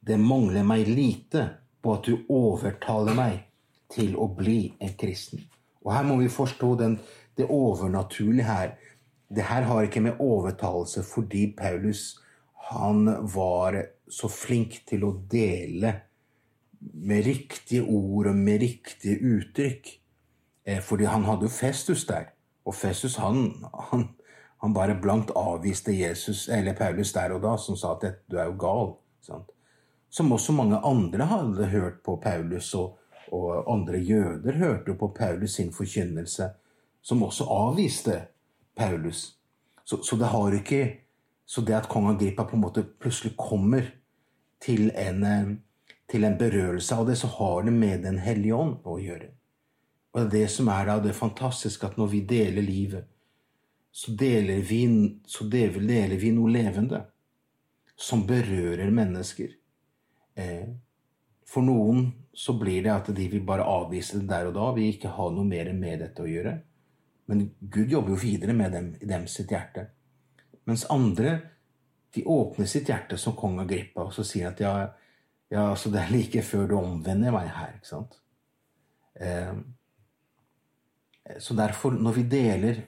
det 0.05 0.19
mangler 0.21 0.65
meg 0.67 0.86
lite 0.86 1.47
på 1.81 1.95
at 1.97 2.05
du 2.05 2.27
overtaler 2.29 3.17
meg 3.17 3.39
til 3.89 4.13
å 4.17 4.27
bli 4.38 4.75
en 4.77 4.93
kristen. 4.99 5.41
Og 5.86 5.93
her 5.93 6.05
må 6.05 6.19
vi 6.19 6.29
forstå 6.29 6.69
den, 6.81 6.99
det 7.38 7.47
overnaturlige 7.49 8.45
her. 8.45 8.75
Det 9.29 9.45
her 9.49 9.65
har 9.65 9.88
ikke 9.88 10.03
med 10.05 10.21
overtalelse 10.21 11.01
fordi 11.05 11.47
Paulus 11.58 12.15
han 12.69 13.05
var 13.34 13.77
så 14.10 14.29
flink 14.29 14.79
til 14.89 15.05
å 15.05 15.12
dele 15.29 15.91
med 16.93 17.25
riktige 17.25 17.86
ord 17.86 18.31
og 18.31 18.38
med 18.38 18.62
riktige 18.62 19.17
uttrykk. 19.21 19.91
Eh, 20.65 20.81
fordi 20.81 21.10
han 21.10 21.25
hadde 21.25 21.45
jo 21.45 21.53
Festus 21.53 22.05
der. 22.10 22.31
Og 22.65 22.73
Festus 22.77 23.17
han, 23.21 23.51
han, 23.91 24.08
han 24.65 24.73
bare 24.75 24.97
blankt 25.01 25.32
avviste 25.38 25.93
Jesus, 25.93 26.47
eller 26.49 26.75
Paulus 26.78 27.13
der 27.13 27.36
og 27.38 27.43
da, 27.45 27.56
som 27.62 27.78
sa 27.78 27.93
at 27.95 28.23
du 28.28 28.38
er 28.38 28.49
jo 28.49 28.58
gal. 28.60 28.95
Sant? 29.25 29.51
som 30.15 30.32
også 30.32 30.54
mange 30.56 30.78
andre 30.80 31.25
hadde 31.28 31.65
hørt 31.73 31.97
på 32.06 32.15
Paulus, 32.23 32.73
og, 32.73 32.99
og 33.36 33.65
andre 33.71 33.99
jøder 33.99 34.60
hørte 34.62 34.95
på 34.95 35.10
Paulus 35.17 35.58
sin 35.58 35.73
forkynnelse, 35.75 36.49
som 37.04 37.23
også 37.23 37.47
avviste 37.51 38.21
Paulus. 38.75 39.34
Så, 39.84 39.99
så, 40.04 40.15
det 40.15 40.32
har 40.32 40.56
ikke 40.56 41.01
Så 41.45 41.62
det 41.62 41.75
at 41.78 41.89
kong 41.89 42.08
Agrippa 42.10 42.43
på 42.43 42.56
en 42.56 42.62
måte 42.63 42.82
plutselig 42.84 43.36
kommer 43.38 43.84
til 44.60 44.88
en, 44.97 45.23
eh, 45.23 45.51
til 46.10 46.23
en 46.25 46.38
berørelse 46.39 46.95
av 46.95 47.06
det, 47.06 47.17
så 47.19 47.28
har 47.28 47.67
det 47.67 47.73
med 47.73 48.01
Den 48.04 48.17
hellige 48.17 48.56
ånd 48.56 48.80
å 48.84 48.97
gjøre. 48.97 49.28
Og 50.13 50.21
det 50.21 50.25
er 50.25 50.32
det 50.32 50.49
som 50.49 50.67
er 50.73 50.86
da 50.86 50.95
det 51.04 51.13
fantastiske, 51.15 51.86
at 51.86 51.97
når 51.97 52.08
vi 52.08 52.23
deler 52.25 52.65
livet, 52.65 53.06
så 53.95 54.12
deler 54.12 54.60
vi, 54.60 54.81
så 55.25 55.45
deler 55.47 56.17
vi 56.19 56.34
noe 56.36 56.51
levende 56.51 56.99
som 57.95 58.25
berører 58.27 58.89
mennesker. 58.91 59.53
Eh, 60.36 60.65
for 61.47 61.63
noen 61.63 62.10
så 62.36 62.58
blir 62.60 62.81
det 62.84 62.91
at 62.91 63.08
de 63.15 63.27
vil 63.31 63.45
bare 63.47 63.63
avvise 63.63 64.17
det 64.19 64.27
der 64.27 64.49
og 64.49 64.58
da, 64.58 64.65
vil 64.75 64.89
ikke 64.91 65.13
ha 65.15 65.27
noe 65.31 65.47
mer 65.47 65.69
med 65.77 66.03
dette 66.03 66.25
å 66.25 66.27
gjøre. 66.27 66.51
Men 67.31 67.45
Gud 67.62 67.93
jobber 67.93 68.12
jo 68.12 68.17
videre 68.19 68.55
med 68.58 68.75
dem 68.75 68.89
i 68.99 69.08
dem 69.08 69.29
sitt 69.31 69.53
hjerte. 69.55 69.86
Mens 70.67 70.84
andre 70.91 71.38
de 72.17 72.25
åpner 72.27 72.67
sitt 72.67 72.91
hjerte 72.91 73.15
som 73.21 73.38
kong 73.39 73.62
Agrippa 73.63 74.10
og 74.10 74.12
så 74.17 74.25
sier 74.27 74.49
at 74.49 74.60
ja, 74.60 74.73
ja 75.55 75.69
så 75.79 75.93
det 75.93 76.01
er 76.01 76.12
like 76.12 76.43
før 76.43 76.67
du 76.67 76.75
omvender 76.81 77.31
meg 77.31 77.47
her. 77.47 77.71
ikke 77.79 77.91
sant? 77.93 78.19
Eh, 79.15 79.55
så 81.39 81.55
derfor, 81.55 81.95
når 81.95 82.19
vi 82.19 82.25
deler 82.36 82.84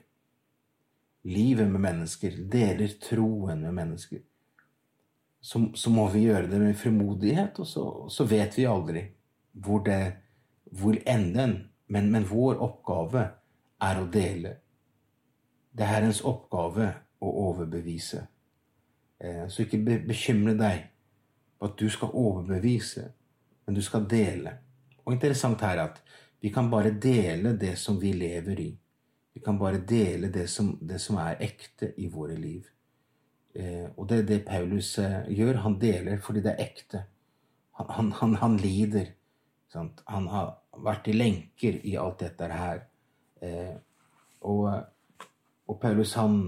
livet 1.24 1.68
med 1.70 1.80
mennesker, 1.80 2.36
deler 2.50 2.92
troen 3.02 3.62
med 3.62 3.74
mennesker, 3.74 4.22
så, 5.40 5.62
så 5.74 5.90
må 5.90 6.08
vi 6.10 6.26
gjøre 6.26 6.50
det 6.50 6.60
med 6.60 6.76
frimodighet, 6.76 7.58
og 7.58 7.66
så, 7.66 7.84
så 8.10 8.26
vet 8.26 8.56
vi 8.58 8.66
aldri 8.66 9.04
hvor, 9.52 9.82
det, 9.86 10.00
hvor 10.70 10.98
enden 11.06 11.68
men, 11.88 12.10
men 12.12 12.26
vår 12.28 12.58
oppgave 12.62 13.24
er 13.80 14.00
å 14.00 14.08
dele. 14.12 14.56
Det 15.72 15.84
er 15.86 15.94
Herrens 15.94 16.20
oppgave 16.26 16.88
å 17.24 17.30
overbevise. 17.48 18.24
Eh, 19.18 19.46
så 19.48 19.64
ikke 19.64 19.80
bekymre 20.08 20.54
deg 20.58 20.88
på 21.58 21.70
at 21.70 21.78
du 21.80 21.88
skal 21.90 22.12
overbevise, 22.12 23.06
men 23.66 23.78
du 23.78 23.82
skal 23.84 24.04
dele. 24.10 24.58
Og 25.06 25.14
interessant 25.14 25.62
her 25.64 25.80
at 25.86 26.02
vi 26.42 26.52
kan 26.54 26.68
bare 26.70 26.92
dele 26.92 27.56
det 27.58 27.74
som 27.80 27.96
vi 27.98 28.12
lever 28.14 28.60
i. 28.62 28.68
Vi 29.38 29.44
kan 29.44 29.58
bare 29.58 29.78
dele 29.78 30.32
det 30.34 30.48
som, 30.50 30.72
det 30.82 30.98
som 30.98 31.20
er 31.22 31.36
ekte 31.46 31.92
i 32.02 32.08
våre 32.10 32.34
liv. 32.34 32.64
Eh, 33.54 33.86
og 33.94 34.08
det 34.10 34.16
er 34.18 34.26
det 34.26 34.38
Paulus 34.48 34.96
eh, 34.98 35.28
gjør. 35.30 35.60
Han 35.62 35.76
deler 35.78 36.18
fordi 36.18 36.42
det 36.42 36.56
er 36.56 36.64
ekte. 36.64 37.04
Han, 37.78 37.86
han, 37.94 38.10
han, 38.18 38.34
han 38.42 38.56
lider. 38.58 39.12
Sant? 39.70 40.02
Han 40.10 40.26
har 40.32 40.56
vært 40.82 41.06
i 41.06 41.14
lenker 41.14 41.78
i 41.86 41.94
alt 42.02 42.18
dette 42.24 42.50
her. 42.50 42.82
Eh, 43.38 43.78
og, 44.42 44.66
og, 45.68 45.80
Paulus, 45.86 46.16
han, 46.18 46.40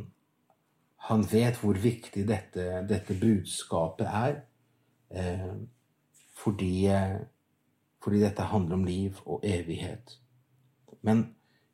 han, 1.06 1.22
vet 1.30 1.62
hvor 1.62 1.78
viktig 1.78 2.26
dette, 2.26 2.68
dette 2.90 3.14
budskapet 3.22 4.10
er. 4.10 4.40
Eh, 5.14 5.50
fordi, 6.42 6.74
fordi, 8.02 8.26
dette 8.26 8.50
handler 8.50 8.82
om 8.82 8.88
liv 8.90 9.22
og 9.26 9.46
evighet. 9.46 10.18
Men 11.06 11.28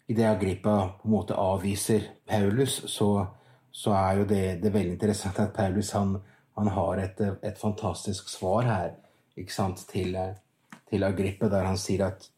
idet 0.06 0.26
Agrippa 0.26 0.76
på 1.00 1.08
en 1.08 1.10
måte 1.10 1.34
avviser 1.34 2.02
Paulus, 2.28 2.82
så, 2.90 3.26
så 3.72 3.94
er 3.94 4.20
jo 4.20 4.24
det, 4.30 4.44
det 4.62 4.72
veldig 4.74 4.96
interessant 4.96 5.40
at 5.42 5.54
Paulus 5.56 5.90
han, 5.96 6.16
han 6.56 6.70
har 6.72 7.02
et, 7.02 7.20
et, 7.42 7.58
fantastisk 7.58 8.28
svar 8.30 8.66
her 8.66 8.94
sant, 9.50 9.82
til, 9.90 10.16
til 10.90 11.04
Agrippa, 11.04 11.50
der 11.52 11.66
han 11.66 11.78
sier 11.78 12.06
at 12.06 12.28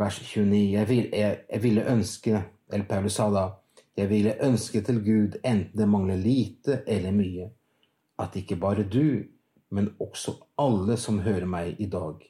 vers 0.00 0.20
29. 0.22 0.60
Jeg, 0.72 0.88
vil, 0.88 1.08
jeg, 1.12 1.40
jeg, 1.50 1.62
ville 1.62 1.88
ønske, 1.92 2.44
eller 2.72 2.86
Paulus 2.88 3.18
sa 3.18 3.28
da, 3.34 3.46
jeg 3.98 4.08
ville 4.08 4.36
ønske 4.46 4.80
til 4.80 5.02
Gud, 5.04 5.40
enten 5.44 5.76
det 5.76 5.88
mangler 5.88 6.16
lite 6.16 6.82
eller 6.86 7.12
mye, 7.12 7.50
at 8.20 8.36
ikke 8.36 8.56
bare 8.56 8.86
du, 8.86 9.26
men 9.70 9.92
også 10.00 10.38
alle 10.58 10.96
som 10.98 11.20
hører 11.24 11.46
meg 11.46 11.80
i 11.82 11.88
dag, 11.90 12.22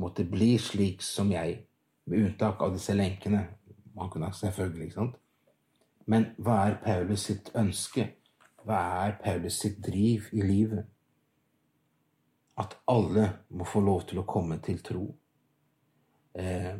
måtte 0.00 0.24
bli 0.24 0.54
slik 0.58 1.02
som 1.04 1.30
jeg, 1.34 1.60
med 2.06 2.24
unntak 2.24 2.62
av 2.62 2.72
disse 2.74 2.94
lenkene. 2.96 3.44
Han 4.00 4.10
kunne 4.10 4.32
selvfølgelig, 4.32 4.84
ikke 4.84 4.94
sant? 4.94 5.18
Men 6.10 6.30
hva 6.42 6.56
er 6.66 6.78
Paulus 6.84 7.26
sitt 7.28 7.50
ønske? 7.54 8.06
Hva 8.64 8.80
er 9.04 9.18
Paulus 9.22 9.60
sitt 9.60 9.78
driv 9.84 10.30
i 10.32 10.42
livet? 10.42 10.86
At 12.58 12.76
alle 12.88 13.26
må 13.50 13.64
få 13.68 13.82
lov 13.84 14.06
til 14.08 14.20
å 14.20 14.26
komme 14.28 14.58
til 14.64 14.80
tro. 14.84 15.04
Eh, 16.34 16.76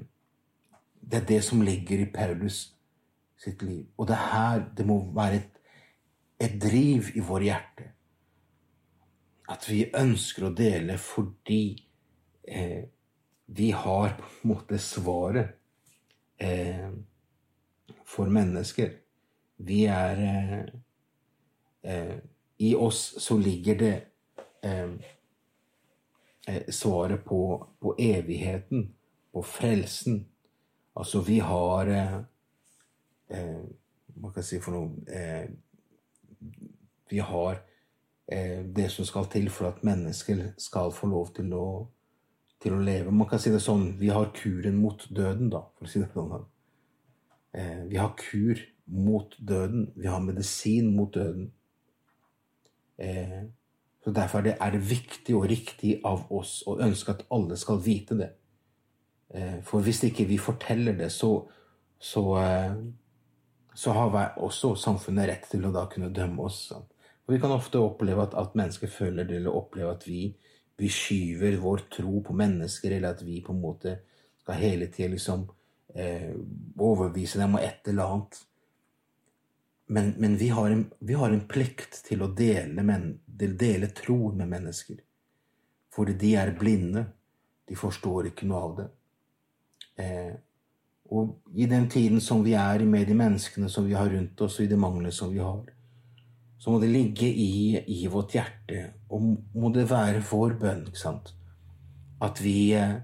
det 1.01 1.21
er 1.21 1.29
det 1.29 1.41
som 1.45 1.63
ligger 1.65 2.03
i 2.03 2.11
Paulus 2.13 2.63
sitt 3.41 3.63
liv. 3.63 3.87
Og 3.97 4.09
det 4.09 4.17
er 4.17 4.29
her 4.35 4.65
det 4.77 4.87
må 4.87 4.99
være 5.17 5.41
et, 5.41 5.61
et 6.41 6.57
driv 6.61 7.13
i 7.15 7.25
vår 7.25 7.47
hjerte. 7.47 7.91
At 9.51 9.67
vi 9.69 9.85
ønsker 9.97 10.47
å 10.47 10.55
dele 10.55 10.99
fordi 11.01 11.63
eh, 12.49 12.83
vi 13.51 13.71
har 13.75 14.15
på 14.19 14.29
en 14.29 14.53
måte 14.53 14.79
svaret 14.79 15.57
eh, 16.39 16.91
for 18.11 18.31
mennesker. 18.33 18.91
Vi 19.57 19.85
er 19.85 20.21
eh, 20.27 20.65
eh 21.83 22.19
I 22.61 22.75
oss 22.75 23.15
så 23.19 23.39
ligger 23.39 23.75
det 23.75 24.01
eh, 24.63 24.91
eh, 26.49 26.71
svaret 26.71 27.25
på, 27.25 27.67
på 27.81 27.95
evigheten, 27.99 28.95
på 29.33 29.43
frelsen 29.43 30.27
Altså, 30.95 31.21
vi 31.21 31.39
har 31.39 31.87
eh, 31.87 32.19
eh, 33.31 33.63
Hva 34.15 34.33
kan 34.33 34.43
jeg 34.43 34.45
si 34.45 34.59
for 34.61 34.77
noe 34.77 35.47
Vi 37.11 37.19
har 37.19 37.63
det 38.77 38.91
som 38.93 39.05
skal 39.05 39.27
til 39.27 39.49
for 39.51 39.67
at 39.67 39.81
mennesker 39.83 40.53
skal 40.59 40.93
få 40.95 41.09
lov 41.11 41.33
til 41.35 41.51
å, 41.57 41.89
til 42.63 42.77
å 42.77 42.83
leve. 42.85 43.11
Man 43.11 43.27
kan 43.27 43.41
si 43.43 43.51
det 43.51 43.59
sånn 43.65 43.97
Vi 43.99 44.07
har 44.15 44.31
kuren 44.37 44.77
mot 44.79 45.03
døden, 45.11 45.49
da, 45.51 45.65
for 45.75 45.89
å 45.89 45.91
si 45.91 45.99
det 45.99 46.13
sånn. 46.13 46.45
Eh, 47.53 47.85
vi 47.91 47.97
har 47.97 48.15
kur 48.19 48.61
mot 48.85 49.37
døden. 49.39 49.93
Vi 49.97 50.07
har 50.07 50.21
medisin 50.21 50.97
mot 50.97 51.15
døden. 51.15 51.53
Eh, 52.99 53.43
så 54.05 54.11
Derfor 54.11 54.39
er 54.39 54.71
det, 54.71 54.91
viktig 54.91 55.37
og 55.37 55.49
riktig 55.49 56.01
av 56.05 56.33
oss 56.33 56.63
å 56.67 56.79
ønske 56.81 57.13
at 57.13 57.27
alle 57.31 57.57
skal 57.57 57.83
vite 57.85 58.17
det. 58.17 58.31
Eh, 59.35 59.59
for 59.63 59.81
hvis 59.81 60.05
ikke 60.05 60.25
vi 60.25 60.39
forteller 60.39 60.97
det, 60.97 61.13
så, 61.13 61.51
så, 61.99 62.25
så 63.75 63.93
har 63.93 64.39
også 64.39 64.75
samfunnet 64.75 65.29
rett 65.29 65.51
til 65.51 65.67
å 65.67 65.73
da 65.75 65.85
kunne 65.91 66.13
dømme 66.15 66.43
oss. 66.43 66.71
Og 67.31 67.35
vi 67.35 67.41
kan 67.43 67.53
ofte 67.55 67.79
oppleve 67.79 68.25
at, 68.25 68.35
at 68.35 68.57
mennesker 68.59 68.91
føler 68.91 69.25
det, 69.25 69.37
eller 69.37 69.55
opplever 69.55 69.93
at 69.95 70.07
vi, 70.09 70.33
vi, 70.79 70.89
skyver 70.91 71.61
vår 71.63 71.85
tro 71.93 72.23
på 72.27 72.35
mennesker, 72.35 72.97
eller 72.97 73.15
at 73.15 73.23
vi 73.23 73.43
på 73.45 73.53
en 73.53 73.61
måte 73.63 73.93
skal 74.41 74.59
hele 74.59 74.89
tida 74.91 75.13
liksom 75.13 75.45
eh, 75.95 76.33
overbevise 76.79 77.41
dem 77.41 77.55
om 77.55 77.63
et 77.63 77.89
eller 77.89 78.15
annet. 78.15 78.41
Men, 79.91 80.13
men 80.23 80.37
vi, 80.37 80.49
har 80.55 80.71
en, 80.71 80.85
vi, 80.99 81.15
har 81.19 81.31
en, 81.31 81.47
plikt 81.51 82.05
til 82.07 82.23
å 82.23 82.31
dele, 82.37 82.83
men, 82.87 83.09
dele 83.27 83.89
tro 83.97 84.31
med 84.31 84.47
mennesker. 84.53 85.01
Fordi 85.91 86.15
de 86.15 86.37
er 86.39 86.55
blinde. 86.59 87.05
De 87.67 87.79
forstår 87.79 88.31
ikke 88.31 88.47
noe 88.47 88.61
av 88.69 88.77
det. 88.79 88.87
Eh, 90.05 90.33
og 91.11 91.59
i 91.59 91.67
den 91.67 91.89
tiden 91.91 92.23
som 92.23 92.45
vi 92.47 92.55
er 92.55 92.85
med 92.87 93.09
de 93.11 93.17
menneskene 93.19 93.69
som 93.71 93.87
vi 93.89 93.97
har 93.99 94.13
rundt 94.13 94.41
oss, 94.47 94.61
og 94.61 94.67
i 94.67 94.71
det 94.71 94.79
manglet 94.79 95.15
som 95.15 95.33
vi 95.35 95.43
har, 95.43 95.65
så 96.61 96.71
må 96.71 96.79
det 96.79 96.93
ligge 96.93 97.27
i, 97.27 97.81
i 97.89 98.07
vårt 98.13 98.37
hjerte, 98.37 98.93
og 99.11 99.25
må 99.57 99.73
det 99.75 99.89
være 99.91 100.23
vår 100.31 100.55
bønn, 100.61 100.85
ikke 100.91 101.03
sant, 101.03 101.33
at 102.23 102.43
vi, 102.45 102.75
eh, 102.77 103.01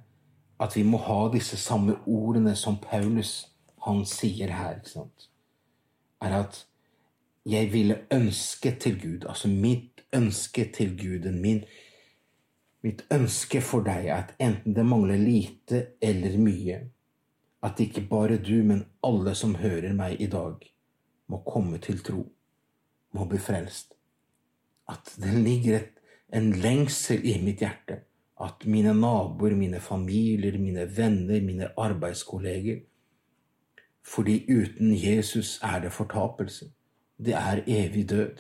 at 0.61 0.77
vi 0.77 0.83
må 0.83 0.99
ha 1.05 1.19
disse 1.33 1.57
samme 1.61 1.99
ordene 2.07 2.55
som 2.57 2.79
Paulus 2.83 3.49
han 3.87 4.05
sier 4.09 4.51
her, 4.57 4.81
er 6.23 6.39
at 6.41 6.63
jeg 7.47 7.73
ville 7.73 8.01
ønske 8.11 8.73
til 8.81 8.97
Gud, 9.01 9.27
altså 9.29 9.49
mitt 9.49 10.03
ønske 10.15 10.65
til 10.75 10.97
Guden 10.99 11.43
min, 11.43 11.65
Mitt 12.87 13.03
ønske 13.11 13.59
for 13.67 13.83
deg 13.83 14.05
er 14.07 14.21
at 14.21 14.35
enten 14.39 14.75
det 14.77 14.85
mangler 14.87 15.19
lite 15.19 15.79
eller 16.03 16.37
mye, 16.39 16.77
at 17.67 17.81
ikke 17.83 18.05
bare 18.07 18.37
du, 18.39 18.61
men 18.63 18.85
alle 19.03 19.33
som 19.35 19.57
hører 19.59 19.97
meg 19.97 20.21
i 20.23 20.29
dag, 20.31 20.61
må 21.27 21.41
komme 21.43 21.81
til 21.83 21.99
tro, 22.07 22.21
må 23.17 23.27
bli 23.27 23.41
frelst. 23.43 23.97
At 24.87 25.17
det 25.19 25.35
ligger 25.35 25.81
et, 25.81 25.97
en 26.31 26.53
lengsel 26.63 27.27
i 27.27 27.35
mitt 27.43 27.65
hjerte. 27.65 28.05
At 28.41 28.67
mine 28.67 28.93
naboer, 28.95 29.55
mine 29.57 29.81
familier, 29.81 30.59
mine 30.59 30.97
venner, 30.97 31.41
mine 31.41 31.71
arbeidskolleger 31.77 32.81
Fordi 34.07 34.45
uten 34.49 34.95
Jesus 34.95 35.61
er 35.63 35.81
det 35.81 35.93
fortapelse. 35.93 36.71
Det 37.19 37.35
er 37.35 37.65
evig 37.67 38.09
død. 38.09 38.39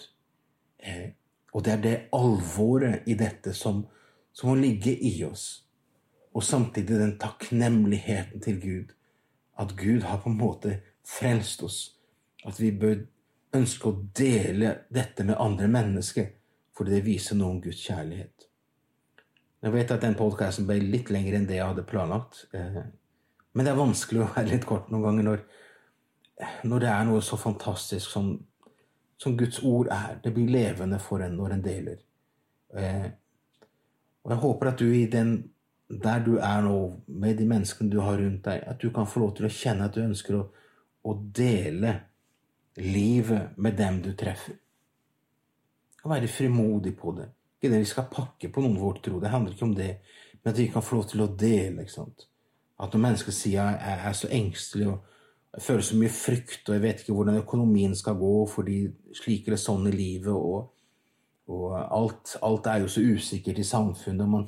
Eh, 0.78 1.10
og 1.52 1.64
det 1.64 1.72
er 1.72 1.80
det 1.82 2.00
alvoret 2.12 3.02
i 3.06 3.14
dette 3.14 3.52
som 3.52 3.86
som 4.36 4.50
må 4.52 4.54
ligge 4.60 4.92
i 4.92 5.24
oss. 5.24 5.64
Og 6.36 6.44
samtidig 6.44 6.98
den 7.00 7.18
takknemligheten 7.18 8.40
til 8.40 8.60
Gud. 8.60 8.92
At 9.58 9.76
Gud 9.76 10.02
har 10.04 10.20
på 10.20 10.28
en 10.28 10.38
måte 10.38 10.80
frelst 11.04 11.62
oss. 11.62 11.78
At 12.44 12.60
vi 12.60 12.70
bør 12.70 12.98
ønske 13.56 13.88
å 13.88 14.02
dele 14.18 14.74
dette 14.92 15.24
med 15.24 15.40
andre 15.40 15.70
mennesker, 15.72 16.26
fordi 16.76 16.98
det 16.98 17.06
viser 17.06 17.38
noe 17.40 17.54
om 17.54 17.62
Guds 17.64 17.80
kjærlighet. 17.86 18.44
Jeg 19.64 19.72
vet 19.72 19.90
at 19.90 20.04
den 20.04 20.16
podkasten 20.18 20.66
ble 20.68 20.78
litt 20.82 21.10
lengre 21.10 21.38
enn 21.38 21.46
det 21.48 21.58
jeg 21.58 21.68
hadde 21.70 21.86
planlagt. 21.88 22.44
Eh, 22.54 22.82
men 23.56 23.64
det 23.64 23.72
er 23.72 23.78
vanskelig 23.78 24.22
å 24.22 24.30
være 24.34 24.50
litt 24.52 24.66
kort 24.68 24.90
noen 24.92 25.06
ganger 25.06 25.26
når, 25.30 25.44
når 26.68 26.84
det 26.84 26.90
er 26.92 27.06
noe 27.08 27.22
så 27.24 27.38
fantastisk 27.40 28.12
som, 28.12 28.34
som, 29.16 29.36
Guds 29.38 29.62
ord 29.64 29.88
er. 29.92 30.18
Det 30.22 30.34
blir 30.36 30.52
levende 30.52 31.00
for 31.02 31.24
en 31.24 31.38
når 31.38 31.56
en 31.56 31.64
deler. 31.64 32.02
Eh, 32.76 33.06
og 34.26 34.34
jeg 34.34 34.42
håper 34.42 34.72
at 34.72 34.82
du 34.82 34.90
i 34.90 35.06
den 35.10 35.36
der 35.86 36.18
du 36.24 36.36
er 36.42 36.60
nå, 36.66 36.76
med 37.06 37.38
de 37.38 37.46
menneskene 37.46 37.90
du 37.90 38.00
har 38.02 38.18
rundt 38.18 38.44
deg, 38.44 38.64
at 38.66 38.80
du 38.82 38.90
kan 38.90 39.06
få 39.06 39.22
lov 39.22 39.36
til 39.36 39.46
å 39.46 39.52
kjenne 39.54 39.86
at 39.86 39.94
du 39.94 40.02
ønsker 40.02 40.34
å, 40.34 40.42
å 41.06 41.14
dele 41.14 41.92
livet 42.82 43.54
med 43.56 43.78
dem 43.78 44.00
du 44.02 44.10
treffer. 44.18 44.58
Og 46.02 46.10
være 46.10 46.30
frimodig 46.30 46.96
på 46.98 47.14
det. 47.16 47.28
Ikke 47.56 47.72
det 47.72 47.82
vi 47.82 47.88
skal 47.88 48.08
pakke 48.12 48.50
på 48.52 48.62
noen 48.62 48.78
vår 48.80 49.00
tro, 49.04 49.20
det 49.20 49.32
handler 49.32 49.56
ikke 49.56 49.68
om 49.68 49.74
det, 49.76 49.92
men 50.42 50.52
at 50.52 50.58
vi 50.60 50.68
kan 50.72 50.84
få 50.84 50.98
lov 50.98 51.06
til 51.10 51.24
å 51.24 51.32
dele. 51.32 51.82
ikke 51.82 51.94
sant? 51.94 52.26
At 52.78 52.92
når 52.92 53.04
mennesker 53.06 53.32
sier 53.32 53.56
jeg 53.56 54.00
er 54.04 54.16
så 54.16 54.28
engstelig 54.28 54.90
og 54.92 55.04
jeg 55.56 55.64
føler 55.64 55.84
så 55.88 55.96
mye 55.96 56.12
frykt, 56.12 56.68
og 56.68 56.74
jeg 56.74 56.82
vet 56.82 56.98
ikke 57.00 57.14
hvordan 57.16 57.40
økonomien 57.40 57.94
skal 57.96 58.18
gå 58.20 58.32
fordi 58.52 58.82
slik 59.16 59.46
eller 59.48 59.60
sånn 59.60 59.88
i 59.88 59.94
livet, 59.94 60.34
og, 60.36 60.66
og 61.48 61.70
alt, 61.80 62.34
alt, 62.44 62.68
er 62.68 62.82
jo 62.82 62.90
så 62.92 63.00
usikkert 63.00 63.62
i 63.62 63.64
samfunnet. 63.64 64.28
Man, 64.28 64.44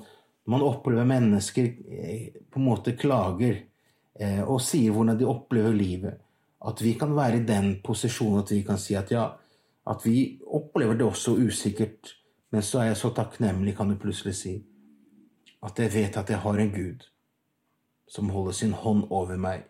man 0.53 0.64
opplever 0.66 1.09
mennesker 1.09 1.71
eh, 1.88 2.27
på 2.44 2.61
en 2.61 2.66
måte 2.66 2.92
klager 3.01 3.57
eh, 4.21 4.42
og 4.42 4.61
sier 4.61 4.92
hvordan 4.92 5.16
de 5.16 5.31
opplever 5.33 5.73
livet. 5.73 6.21
At 6.68 6.85
vi 6.85 6.92
kan 7.01 7.16
være 7.16 7.40
i 7.40 7.47
den 7.49 7.79
posisjonen 7.85 8.42
at 8.42 8.53
vi 8.53 8.61
kan 8.66 8.81
si 8.83 8.99
at 8.99 9.14
ja, 9.14 9.25
at 9.88 10.05
vi 10.05 10.42
opplever 10.44 10.99
det 10.99 11.09
også 11.09 11.38
usikkert, 11.40 12.12
men 12.51 12.63
så 12.63 12.81
er 12.81 12.91
jeg 12.91 13.01
så 13.03 13.11
takknemlig, 13.15 13.77
kan 13.77 13.91
du 13.91 13.99
plutselig 14.01 14.35
si, 14.37 14.55
at 15.63 15.79
jeg 15.79 15.93
vet 15.93 16.17
at 16.17 16.31
jeg 16.31 16.39
har 16.39 16.59
en 16.59 16.73
Gud 16.73 17.09
som 18.09 18.31
holder 18.33 18.57
sin 18.57 18.73
hånd 18.73 19.05
over 19.11 19.37
meg, 19.37 19.67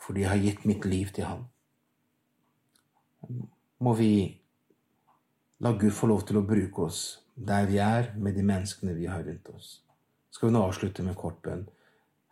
fordi 0.00 0.24
jeg 0.24 0.30
har 0.30 0.44
gitt 0.44 0.64
mitt 0.64 0.86
liv 0.88 1.10
til 1.12 1.28
Han. 1.28 1.44
Må 3.80 3.92
vi 3.94 4.40
la 5.60 5.72
Gud 5.72 5.92
få 5.92 6.08
lov 6.08 6.24
til 6.28 6.40
å 6.40 6.46
bruke 6.46 6.86
oss 6.88 7.02
der 7.36 7.66
vi 7.68 7.78
er, 7.80 8.14
med 8.16 8.34
de 8.36 8.44
menneskene 8.44 8.94
vi 8.96 9.06
har 9.08 9.22
rundt 9.24 9.48
oss. 9.52 9.82
Skal 10.30 10.48
vi 10.48 10.54
nå 10.54 10.64
avslutte 10.64 11.04
med 11.04 11.16
kort 11.20 11.40
bønn? 11.44 11.66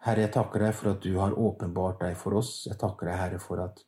Herre, 0.05 0.27
jeg 0.27 0.33
takker 0.37 0.63
deg 0.63 0.75
for 0.77 0.93
at 0.93 1.03
du 1.05 1.15
har 1.19 1.37
åpenbart 1.37 2.01
deg 2.05 2.17
for 2.17 2.39
oss. 2.39 2.67
Jeg 2.69 2.79
takker 2.81 3.09
deg, 3.09 3.19
Herre, 3.19 3.41
for 3.43 3.61
at 3.65 3.83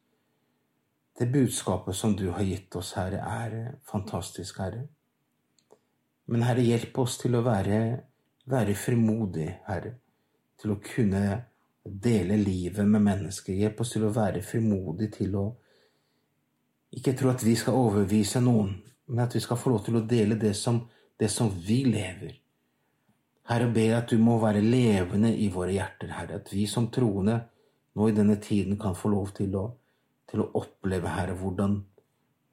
det 1.21 1.29
budskapet 1.31 1.97
som 1.97 2.17
du 2.17 2.31
har 2.33 2.47
gitt 2.49 2.75
oss, 2.81 2.95
Herre, 2.97 3.21
er 3.21 3.75
fantastisk, 3.87 4.63
Herre. 4.63 4.87
Men 6.31 6.47
Herre, 6.47 6.65
hjelp 6.65 6.99
oss 7.03 7.19
til 7.21 7.37
å 7.37 7.45
være, 7.45 7.81
være 8.49 8.77
frimodig, 8.79 9.51
Herre 9.69 9.99
til 10.61 10.75
å 10.75 10.81
kunne 10.85 11.25
dele 11.83 12.37
livet 12.37 12.87
med 12.87 13.03
mennesker. 13.03 13.57
Hjelp 13.57 13.81
oss 13.81 13.95
til 13.95 14.05
å 14.07 14.15
være 14.15 14.43
frimodig 14.45 15.11
til 15.17 15.37
å 15.41 15.47
ikke 16.97 17.15
tro 17.17 17.31
at 17.33 17.45
vi 17.47 17.55
skal 17.59 17.79
overbevise 17.79 18.43
noen, 18.45 18.75
men 19.11 19.25
at 19.25 19.35
vi 19.37 19.43
skal 19.43 19.59
få 19.61 19.73
lov 19.73 19.85
til 19.87 20.01
å 20.01 20.07
dele 20.07 20.37
det 20.41 20.53
som, 20.59 20.83
det 21.19 21.31
som 21.33 21.51
vi 21.51 21.85
lever. 21.87 22.35
Herre, 23.51 23.71
ber 23.73 23.97
at 23.97 24.11
du 24.11 24.19
må 24.23 24.37
være 24.43 24.63
levende 24.63 25.31
i 25.33 25.49
våre 25.51 25.75
hjerter, 25.75 26.13
Herre. 26.15 26.41
At 26.43 26.53
vi 26.53 26.67
som 26.71 26.91
troende 26.93 27.39
nå 27.99 28.09
i 28.09 28.15
denne 28.15 28.37
tiden 28.43 28.79
kan 28.79 28.95
få 28.95 29.11
lov 29.11 29.33
til 29.39 29.57
å, 29.59 29.65
til 30.31 30.45
å 30.45 30.51
oppleve, 30.61 31.11
Herre, 31.11 31.35
hvordan, 31.39 31.81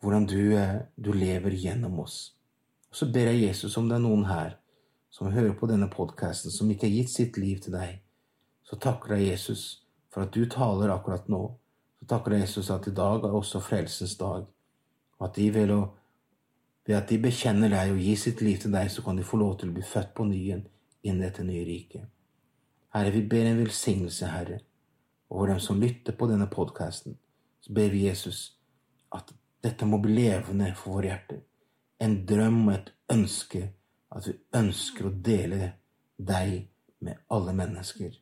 hvordan 0.02 0.26
du, 0.30 0.42
eh, 0.58 0.80
du, 0.96 1.12
lever 1.14 1.56
gjennom 1.58 2.00
oss. 2.04 2.34
Og 2.90 3.00
så 3.02 3.08
ber 3.12 3.32
jeg 3.32 3.44
Jesus 3.48 3.78
om 3.78 3.90
det 3.90 3.98
er 3.98 4.04
noen 4.06 4.26
her 4.30 4.58
som 5.14 5.32
hører 5.32 5.54
på 5.58 5.70
denne 5.70 5.90
podkasten, 5.90 6.52
som 6.52 6.70
ikke 6.72 6.88
har 6.88 6.96
gitt 6.96 7.14
sitt 7.14 7.38
liv 7.38 7.62
til 7.64 7.78
deg, 7.78 8.02
så 8.68 8.76
takker 8.76 9.16
jeg 9.16 9.32
Jesus 9.32 9.84
for 10.12 10.26
at 10.26 10.34
du 10.36 10.46
taler 10.50 10.92
akkurat 10.94 11.30
nå. 11.32 11.44
Så 12.00 12.10
takker 12.10 12.36
jeg 12.36 12.48
Jesus 12.48 12.70
at 12.74 12.88
i 12.90 12.94
dag 12.96 13.24
er 13.24 13.38
også 13.38 13.62
frelsens 13.64 14.18
dag, 14.20 14.46
og 15.18 15.30
at 15.30 15.38
de 15.38 15.48
ved, 15.54 15.72
å, 15.74 15.88
ved 16.86 17.00
at 17.00 17.10
de 17.10 17.22
bekjenner 17.22 17.72
deg 17.74 17.94
og 17.96 18.04
gir 18.04 18.20
sitt 18.20 18.44
liv 18.46 18.60
til 18.62 18.76
deg, 18.76 18.92
så 18.92 19.06
kan 19.06 19.18
de 19.18 19.26
få 19.26 19.40
lov 19.40 19.58
til 19.62 19.72
å 19.72 19.78
bli 19.78 19.86
født 19.86 20.14
på 20.18 20.28
ny 20.28 20.42
inn 20.52 20.68
i 21.08 21.16
dette 21.22 21.46
nye 21.46 21.66
riket. 21.66 22.10
Herre, 22.94 23.14
vi 23.14 23.24
ber 23.30 23.48
en 23.48 23.62
velsignelse, 23.62 24.30
Herre, 24.32 24.60
over 25.30 25.54
dem 25.54 25.64
som 25.64 25.80
lytter 25.82 26.16
på 26.18 26.28
denne 26.30 26.48
podkasten. 26.52 27.18
Så 27.68 27.74
ber 27.74 27.90
vi 27.90 28.06
Jesus 28.08 28.58
at 29.12 29.34
dette 29.60 29.86
må 29.86 29.98
bli 30.00 30.14
levende 30.22 30.70
for 30.80 30.96
våre 30.96 31.10
hjerter. 31.10 31.42
En 32.00 32.22
drøm 32.30 32.62
og 32.70 32.74
et 32.78 32.94
ønske 33.12 33.64
at 34.16 34.28
vi 34.30 34.38
ønsker 34.56 35.10
å 35.10 35.12
dele 35.12 35.74
deg 36.16 36.54
med 37.04 37.26
alle 37.28 37.54
mennesker, 37.54 38.14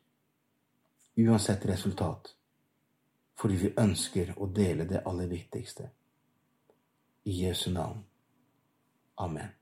uansett 1.22 1.68
resultat, 1.70 2.32
fordi 3.38 3.60
vi 3.60 3.70
ønsker 3.78 4.34
å 4.36 4.50
dele 4.50 4.88
det 4.90 5.04
aller 5.06 5.30
viktigste. 5.30 5.86
I 7.24 7.38
Jesu 7.44 7.70
navn. 7.70 8.02
Amen. 9.22 9.54